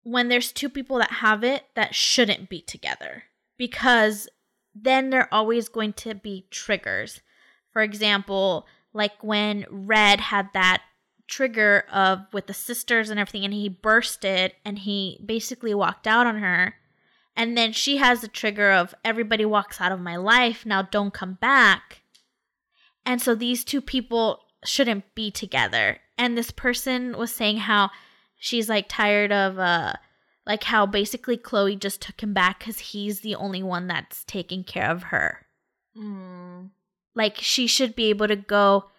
[0.02, 3.24] when there's two people that have it that shouldn't be together
[3.56, 4.28] because
[4.74, 7.20] then they're always going to be triggers.
[7.72, 10.82] For example, like when Red had that
[11.28, 16.26] trigger of with the sisters and everything and he bursted and he basically walked out
[16.26, 16.74] on her
[17.34, 21.14] and then she has the trigger of everybody walks out of my life now don't
[21.14, 22.01] come back
[23.04, 25.98] and so these two people shouldn't be together.
[26.18, 27.90] And this person was saying how
[28.36, 29.94] she's like tired of uh
[30.46, 34.64] like how basically Chloe just took him back cuz he's the only one that's taking
[34.64, 35.46] care of her.
[35.96, 36.70] Mm.
[37.14, 38.90] like she should be able to go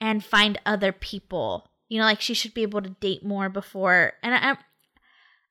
[0.00, 1.70] and find other people.
[1.88, 4.14] You know like she should be able to date more before.
[4.22, 4.56] And i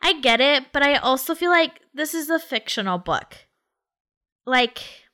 [0.02, 3.36] i get it but i also feel like this is a fictional book.
[4.46, 5.09] Like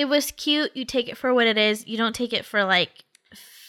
[0.00, 2.64] it was cute you take it for what it is you don't take it for
[2.64, 3.04] like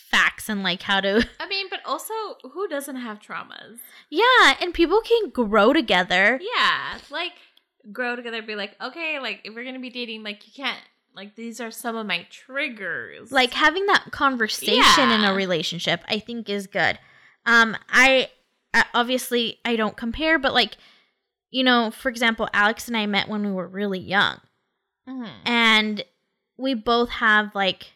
[0.09, 2.13] facts and like how to I mean, but also,
[2.53, 3.79] who doesn't have traumas?
[4.09, 7.33] yeah and people can grow together Yeah, like
[7.91, 8.41] grow together.
[8.41, 10.79] Be like, okay, like if we're gonna be dating, like you can't.
[11.13, 13.31] Like these are some of my triggers.
[13.31, 16.97] like having that conversation in a relationship i think is good
[17.45, 18.29] um i,
[18.73, 20.77] I obviously i don't compare but like
[21.49, 24.39] you know for example alex and i met when we were really young
[25.09, 25.29] Mhm.
[25.45, 26.03] and
[26.61, 27.93] we both have like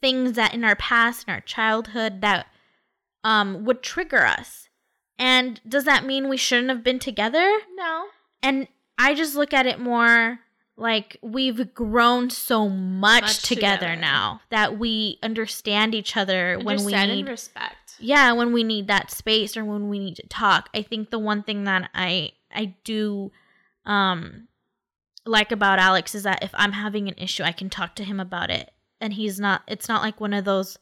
[0.00, 2.46] things that in our past in our childhood that
[3.24, 4.68] um would trigger us
[5.18, 8.06] and does that mean we shouldn't have been together no,
[8.42, 8.66] and
[8.98, 10.40] I just look at it more
[10.76, 13.96] like we've grown so much, Much together, together.
[14.00, 17.96] now that we understand each other when we need and respect.
[17.98, 21.18] yeah when we need that space or when we need to talk i think the
[21.18, 23.30] one thing that i i do
[23.84, 24.48] um
[25.30, 28.18] like about alex is that if i'm having an issue i can talk to him
[28.20, 28.70] about it.
[29.02, 30.76] And he's not it's not like one of those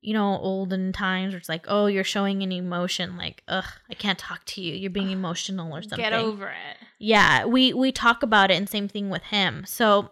[0.00, 3.94] you know olden times where it's like oh you're showing an emotion like ugh i
[3.94, 4.74] can't talk to you.
[4.74, 6.00] You're being emotional or something.
[6.00, 6.76] Get over it.
[6.98, 9.64] yeah we we talk about it and same thing with him.
[9.64, 10.10] So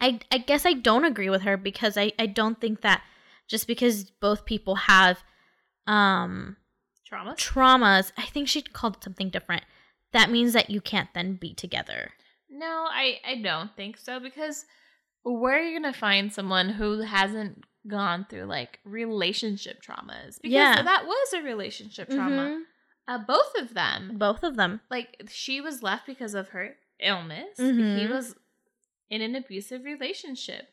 [0.00, 3.02] i i guess i don't agree with her because i i don't think that
[3.48, 5.24] just because both people have
[5.88, 6.56] um
[7.04, 7.34] Trauma.
[7.34, 9.64] traumas i think she called it something different.
[10.12, 12.12] That means that you can't then be together
[12.52, 14.66] No, I I don't think so because
[15.24, 20.40] where are you gonna find someone who hasn't gone through like relationship traumas?
[20.40, 20.82] Because Yeah.
[20.82, 22.48] that was a relationship trauma.
[22.50, 22.62] Mhm.
[23.08, 24.16] Uh, both of them.
[24.16, 27.58] both of them Like she was left because of her illness.
[27.58, 28.10] He Mhm.
[28.10, 28.36] was
[29.10, 30.68] in an abusive relationship.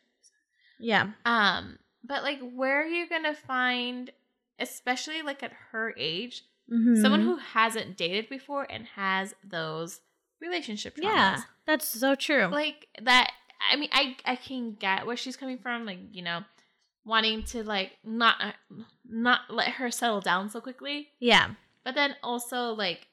[0.80, 4.12] yeah Um, but like where are you gonna find
[4.60, 7.24] especially like at her age, someone Mhm.
[7.24, 10.02] who hasn't dated before and has those
[10.40, 11.04] relationship traumas?
[11.04, 12.48] yeah that's so true.
[12.48, 13.32] Like that
[13.72, 16.40] i mean i i can get where she's coming from like you know
[17.06, 18.52] wanting to like not uh,
[19.06, 21.10] not let her settle down so quickly.
[21.20, 21.52] Yeah.
[21.84, 23.08] But then also like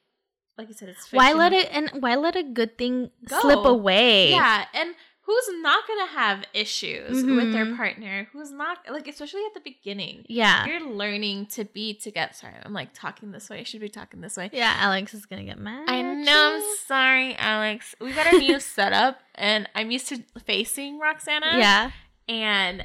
[0.59, 3.40] like you said it's why let it and why let a good thing Go.
[3.40, 4.30] slip away?
[4.30, 4.94] Yeah and
[5.27, 7.77] who's not gonna have issues with their Mhm.
[7.77, 12.55] partner who's not like especially at the beginning yeah you're learning to be together sorry
[12.64, 15.45] i'm like talking this way i should be talking this way yeah alex is gonna
[15.45, 16.55] get mad I know.
[16.62, 17.95] I'm sorry, Alex.
[18.01, 21.59] We got a new setup, and I'm used to facing Roxana.
[21.59, 21.91] yeah
[22.29, 22.85] and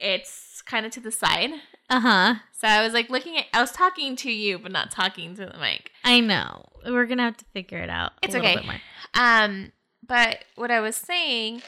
[0.00, 1.50] it's kind of to the side.
[1.88, 5.34] uh-huh So I was like looking at, I was talking to you, but not talking
[5.36, 5.90] to the mic.
[6.04, 6.66] I know.
[6.86, 8.12] We're gonna have to figure it out.
[8.22, 8.56] It's okay.
[8.56, 8.80] bit more.
[9.14, 9.72] Um,
[10.06, 11.62] but what I was saying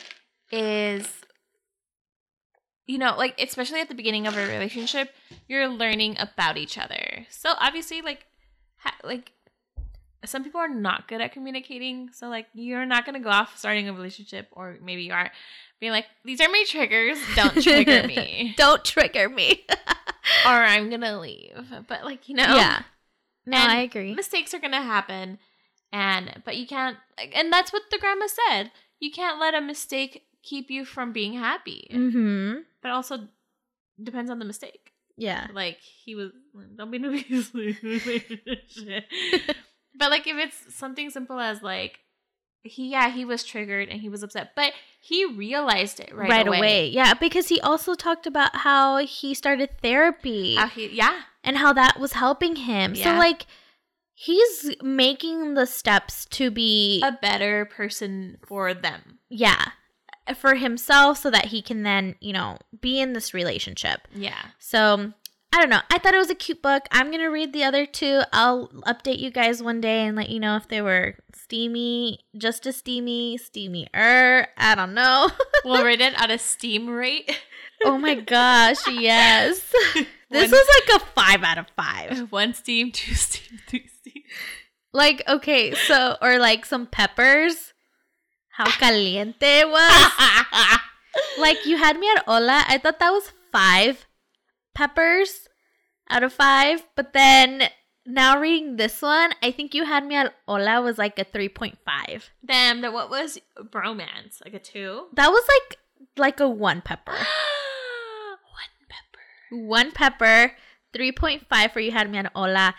[0.50, 1.06] is,
[2.86, 5.10] you know, like especially at the beginning of a relationship,
[5.48, 7.26] you're learning about each other.
[7.30, 8.26] So obviously, like,
[8.78, 9.32] ha- like
[10.24, 12.10] some people are not good at communicating.
[12.12, 15.30] So like, you're not gonna go off starting a relationship, or maybe you are,
[15.80, 17.18] being like, these are my triggers.
[17.34, 18.54] Don't trigger me.
[18.56, 19.66] Don't trigger me.
[20.46, 21.54] or I'm gonna leave.
[21.88, 22.82] But like you know, Yeah.
[23.48, 24.14] No, I agree.
[24.14, 25.38] mistakes are gonna happen,
[25.92, 26.96] and but you can't.
[27.34, 28.70] And that's what the grandma said.
[29.00, 31.88] you can't let a mistake keep you from being happy.
[31.92, 32.60] Mm-hmm.
[32.82, 33.28] But also
[34.02, 34.92] depends on the mistake.
[35.16, 35.46] Yeah.
[35.52, 36.30] Like he was
[36.76, 37.50] don't be nervous.
[39.94, 42.00] but like if it's something simple as like
[42.62, 46.46] he yeah, he was triggered and he was upset, but he realized it right, Right,
[46.48, 46.58] away.
[46.58, 46.88] away.
[46.88, 51.20] Yeah, because he also talked about how he started therapy How he, yeah.
[51.44, 52.96] and how that was helping him.
[52.96, 53.46] So like
[54.18, 59.18] he's making the steps to be A better person for them.
[59.28, 59.66] yeah,
[60.36, 64.08] for himself so that he can then, you know, be in this relationship.
[64.14, 64.40] Yeah.
[64.58, 65.12] So
[65.52, 65.80] I don't know.
[65.90, 66.84] I thought it was a cute book.
[66.90, 68.22] I'm gonna read the other two.
[68.32, 72.66] I'll update you guys one day and let you know if they were steamy, just
[72.66, 74.46] as steamy, steamier.
[74.56, 75.30] I don't know.
[75.64, 77.40] We'll rate it at a steam rate.
[77.84, 79.60] oh my gosh, yes.
[79.94, 82.30] This One- was like a five out of five.
[82.30, 83.90] one steam, two steam, three steam.
[84.96, 87.74] Like, okay, so or like some peppers.
[88.48, 90.12] How caliente it was.
[91.38, 92.64] like you had me at hola.
[92.66, 94.06] I thought that was five
[94.74, 95.48] peppers
[96.08, 97.68] out of five, but then
[98.06, 101.50] now reading this one, I think you had me at hola was like a three
[101.50, 102.30] point five.
[102.42, 104.40] Damn, that what was bromance?
[104.42, 105.08] Like a two?
[105.12, 105.78] That was like
[106.16, 107.12] like a one pepper.
[107.12, 109.66] one pepper.
[109.66, 110.52] One pepper,
[110.94, 112.74] three point five for you had me at hola.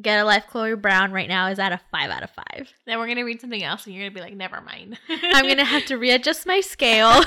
[0.00, 2.72] Get a life, Chloe Brown right now is at a five out of five.
[2.86, 4.98] Then we're gonna read something else, and you're gonna be like, never mind.
[5.08, 7.08] I'm gonna have to readjust my scale.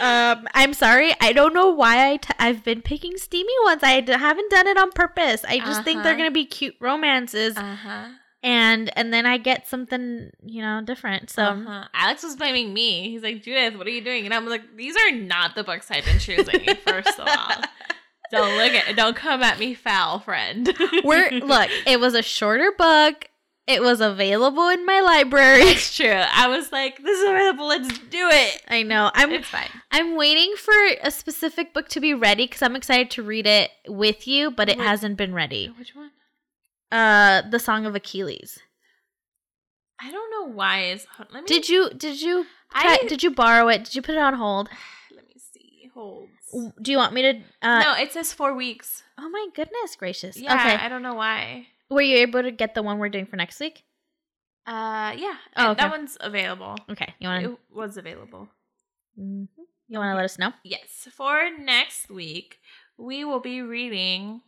[0.00, 1.12] um, I'm sorry.
[1.20, 3.82] I don't know why I t- I've been picking steamy ones.
[3.82, 5.44] I d- haven't done it on purpose.
[5.48, 6.18] I just think they're Uh-huh.
[6.18, 8.08] gonna be cute romances, Uh huh.
[8.42, 11.30] and and then I get something you know different.
[11.30, 11.84] So uh-huh.
[11.94, 13.10] Alex was blaming me.
[13.10, 14.24] He's like, Judith, what are you doing?
[14.24, 16.66] And I'm like, these are not the books I've been choosing.
[16.86, 17.62] First of all,
[18.34, 20.72] don't look at, don't come at me foul, friend.
[21.04, 21.70] we're look.
[21.86, 23.28] It was a shorter book.
[23.66, 25.62] It was available in my library.
[25.62, 26.06] It's true.
[26.08, 27.66] I was like, this is available.
[27.66, 28.62] Let's do it.
[28.68, 29.10] I know.
[29.14, 29.70] I'm It's fine.
[29.90, 33.70] I'm waiting for a specific book to be ready because I'm excited to read it
[33.88, 34.86] with you, but it Wait.
[34.86, 35.72] hasn't been ready.
[35.78, 36.10] Which one?
[36.92, 38.58] Uh, the Song of Achilles.
[39.98, 41.06] I don't know why is.
[41.18, 41.46] Let me.
[41.46, 43.84] Did you did you I did you borrow it?
[43.84, 44.68] Did you put it on hold?
[45.14, 45.90] Let me see.
[45.94, 46.30] Holds.
[46.80, 47.40] Do you want me to?
[47.62, 49.02] Uh, no, it says four weeks.
[49.18, 50.36] Oh my goodness gracious.
[50.36, 50.74] Yeah, Okay.
[50.74, 51.66] I don't know why.
[51.90, 53.82] Were you able to get the one we're doing for next week?
[54.66, 55.36] Uh, yeah.
[55.56, 55.82] Oh, okay.
[55.82, 56.76] that one's available.
[56.90, 57.14] Okay.
[57.18, 57.44] You want?
[57.44, 58.48] It was available.
[59.16, 59.48] You
[59.98, 60.52] want to let us know?
[60.64, 61.08] Yes.
[61.12, 62.58] For next week,
[62.96, 64.40] we will be reading.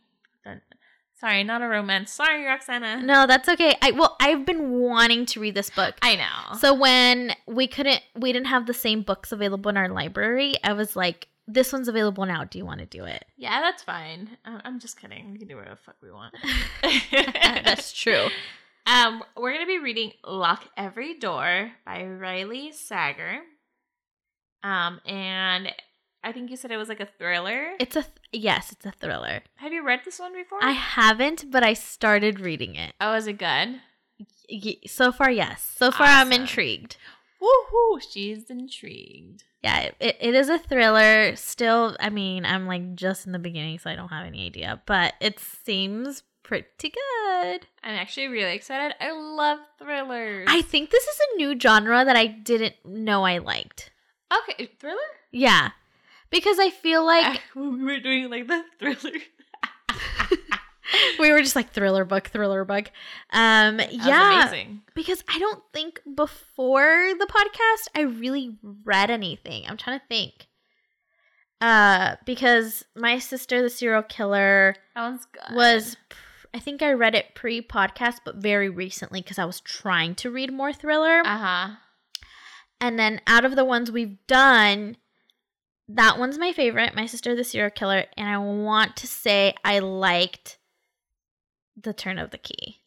[1.19, 2.11] Sorry, not a romance.
[2.11, 3.01] Sorry, Roxana.
[3.01, 3.75] No, that's okay.
[3.81, 5.95] I well, I've been wanting to read this book.
[6.01, 6.57] I know.
[6.59, 10.53] So when we couldn't, we didn't have the same books available in our library.
[10.63, 12.43] I was like, "This one's available now.
[12.43, 14.37] Do you want to do it?" yeah, that's fine.
[14.45, 15.31] I'm just kidding.
[15.31, 16.33] We can do whatever the fuck we want.
[17.63, 18.27] That's true.
[18.89, 23.39] Um, we're gonna be reading "Lock Every Door" by Riley Sager.
[24.63, 25.73] Um, and
[26.23, 27.71] I think you said it was like a thriller.
[27.81, 29.41] It's a th- yes, it's a thriller.
[29.55, 30.59] Have you read this one before?
[30.63, 32.93] I haven't, but I started reading it.
[33.01, 33.81] Oh, is it good?
[34.49, 35.69] Y- so far, yes.
[35.77, 36.41] So far, I'm Awesome.
[36.43, 36.95] intrigued.
[37.41, 38.01] Woohoo!
[38.09, 39.43] She's intrigued.
[39.67, 41.35] Yeah, it- it, it is a thriller.
[41.35, 44.81] Still, I mean, I'm like just in the beginning, so I don't have any idea,
[44.85, 47.67] but it seems pretty good.
[47.83, 48.95] I'm actually really excited.
[49.01, 50.47] I love thrillers.
[50.49, 53.91] I think this is a new genre that I didn't know I liked.
[54.49, 54.97] okay, thriller.
[55.31, 55.71] Yeah,
[56.29, 59.19] because I feel like we were doing like the thriller.
[61.19, 62.91] we were just like thriller book, thriller book.
[63.31, 64.81] Um, That yeah, amazing.
[64.95, 69.63] because I don't think before the podcast I really read anything.
[69.67, 70.47] I'm trying to think.
[71.59, 75.55] Uh, because my sister, the serial killer, That one's good.
[75.55, 76.17] was pr-
[76.53, 80.53] I think I read it pre-podcast, but very recently because I was trying to read
[80.53, 81.21] more thriller.
[81.25, 81.69] uh huh.
[82.79, 84.97] and then out of the ones we've done,
[85.89, 86.95] that one's my favorite.
[86.95, 90.57] My sister, the serial killer, and I want to say I liked
[91.79, 92.81] the turn of the key.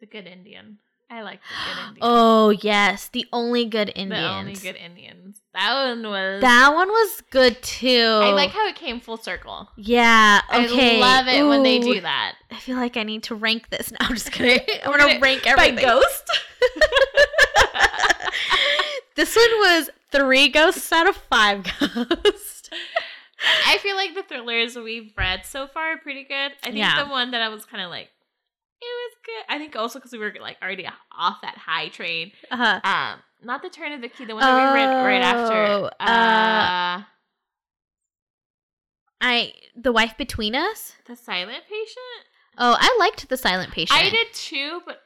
[0.00, 0.78] The Good Indian.
[1.12, 1.98] I like the Good Indian.
[2.02, 4.22] Oh yes, the only good Indians.
[4.22, 5.40] The only good Indians.
[5.52, 6.40] That one was.
[6.40, 8.20] That one was good too.
[8.22, 9.68] I like how it came full circle.
[9.76, 10.40] Yeah.
[10.54, 10.98] Okay.
[10.98, 12.36] I love it when they do that.
[12.50, 13.90] I feel like I need to rank this.
[13.92, 14.64] No, I'm just kidding.
[14.84, 15.70] I'm gonna rank By.
[15.72, 16.30] Ghost.
[19.16, 22.70] this one was three ghosts out of five ghosts.
[23.66, 26.52] I feel like the thrillers we've read so far are pretty good.
[26.62, 27.02] I think Yeah.
[27.02, 28.10] the one that I was kind of like,
[28.82, 29.44] was good.
[29.54, 32.32] I think also because we were like already off that high train.
[32.50, 35.54] Uh, Um, not the turn of the key, the one that we read right after.
[35.54, 37.02] Oh, Uh, uh,
[39.20, 40.94] I the wife between us.
[41.06, 42.26] the silent patient.
[42.58, 43.98] Oh, I liked the silent patient.
[44.00, 45.00] I did too, but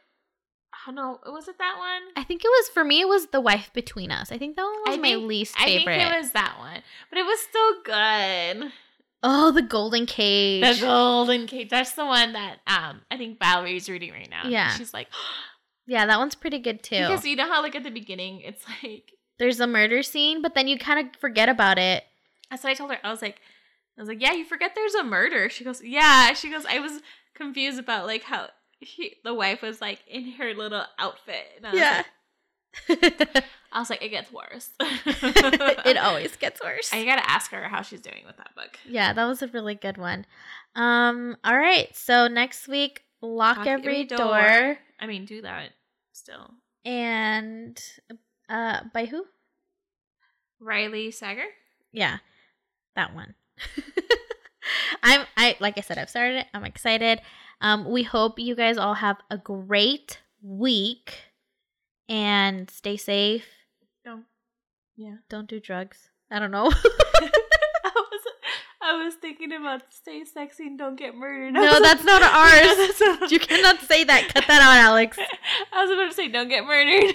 [0.86, 2.12] Oh no, was it that one?
[2.14, 3.00] I think it was for me.
[3.00, 4.30] It was the wife between us.
[4.30, 5.94] I think that one was I my think- least favorite.
[5.94, 8.72] I think it was that one, but it was still good.
[9.24, 10.78] Oh, the golden cage.
[10.80, 11.68] The golden cage.
[11.70, 14.42] That's the one that um I think Valerie's reading right now.
[14.48, 14.70] Yeah.
[14.70, 15.08] she's like
[15.86, 16.96] yeah, that one's pretty good too.
[17.00, 20.54] because you know how like at the beginning it's like There's a murder scene, but
[20.54, 22.04] then you kind of forget about it.
[22.50, 22.98] that's what I told her.
[23.02, 23.40] I was like,
[23.98, 25.48] I was like, yeah, you forget there's a murder.
[25.48, 26.32] She goes, yeah.
[26.34, 27.00] She goes, I was
[27.34, 28.48] confused about like how
[28.82, 31.44] she, the wife was like in her little outfit.
[31.56, 31.96] And I was Yeah.
[31.98, 32.06] like,
[32.88, 34.70] I was like, it gets worse.
[34.80, 36.92] it always gets worse.
[36.92, 38.78] I gotta ask her how she's doing with that book.
[38.88, 40.26] Yeah, that was a really good one.
[40.76, 41.94] Um, all right.
[41.96, 44.18] So next week, lock, Lock every, every door.
[44.18, 44.78] door.
[45.00, 45.70] I mean, do that
[46.12, 46.50] still.
[46.84, 47.80] and
[48.48, 49.24] uh by who?
[50.60, 51.46] Riley Sager.
[51.92, 52.18] Yeah.
[52.96, 53.34] That one.
[55.02, 56.46] I'm I like I said, I've started it.
[56.54, 57.20] I'm excited.
[57.60, 61.14] Um, we hope you guys all have a great week
[62.08, 63.46] and stay safe.
[64.04, 64.24] Don't.
[64.96, 65.16] Yeah.
[65.28, 66.10] Don't do drugs.
[66.30, 66.70] I don't know.
[66.72, 68.20] I was
[68.82, 71.52] I was thinking about stay sexy and don't get murdered.
[71.54, 72.76] No, that's like- not ours.
[72.76, 74.28] That's not you cannot say that.
[74.34, 75.18] Cut that out, Alex.
[75.72, 77.14] I was about to say don't get murdered.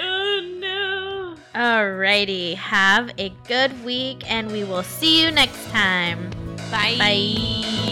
[0.00, 1.36] oh no.
[1.54, 2.56] Alrighty.
[2.56, 6.30] Have a good week and we will see you next time.
[6.70, 6.96] Bye.
[6.98, 7.83] Bye.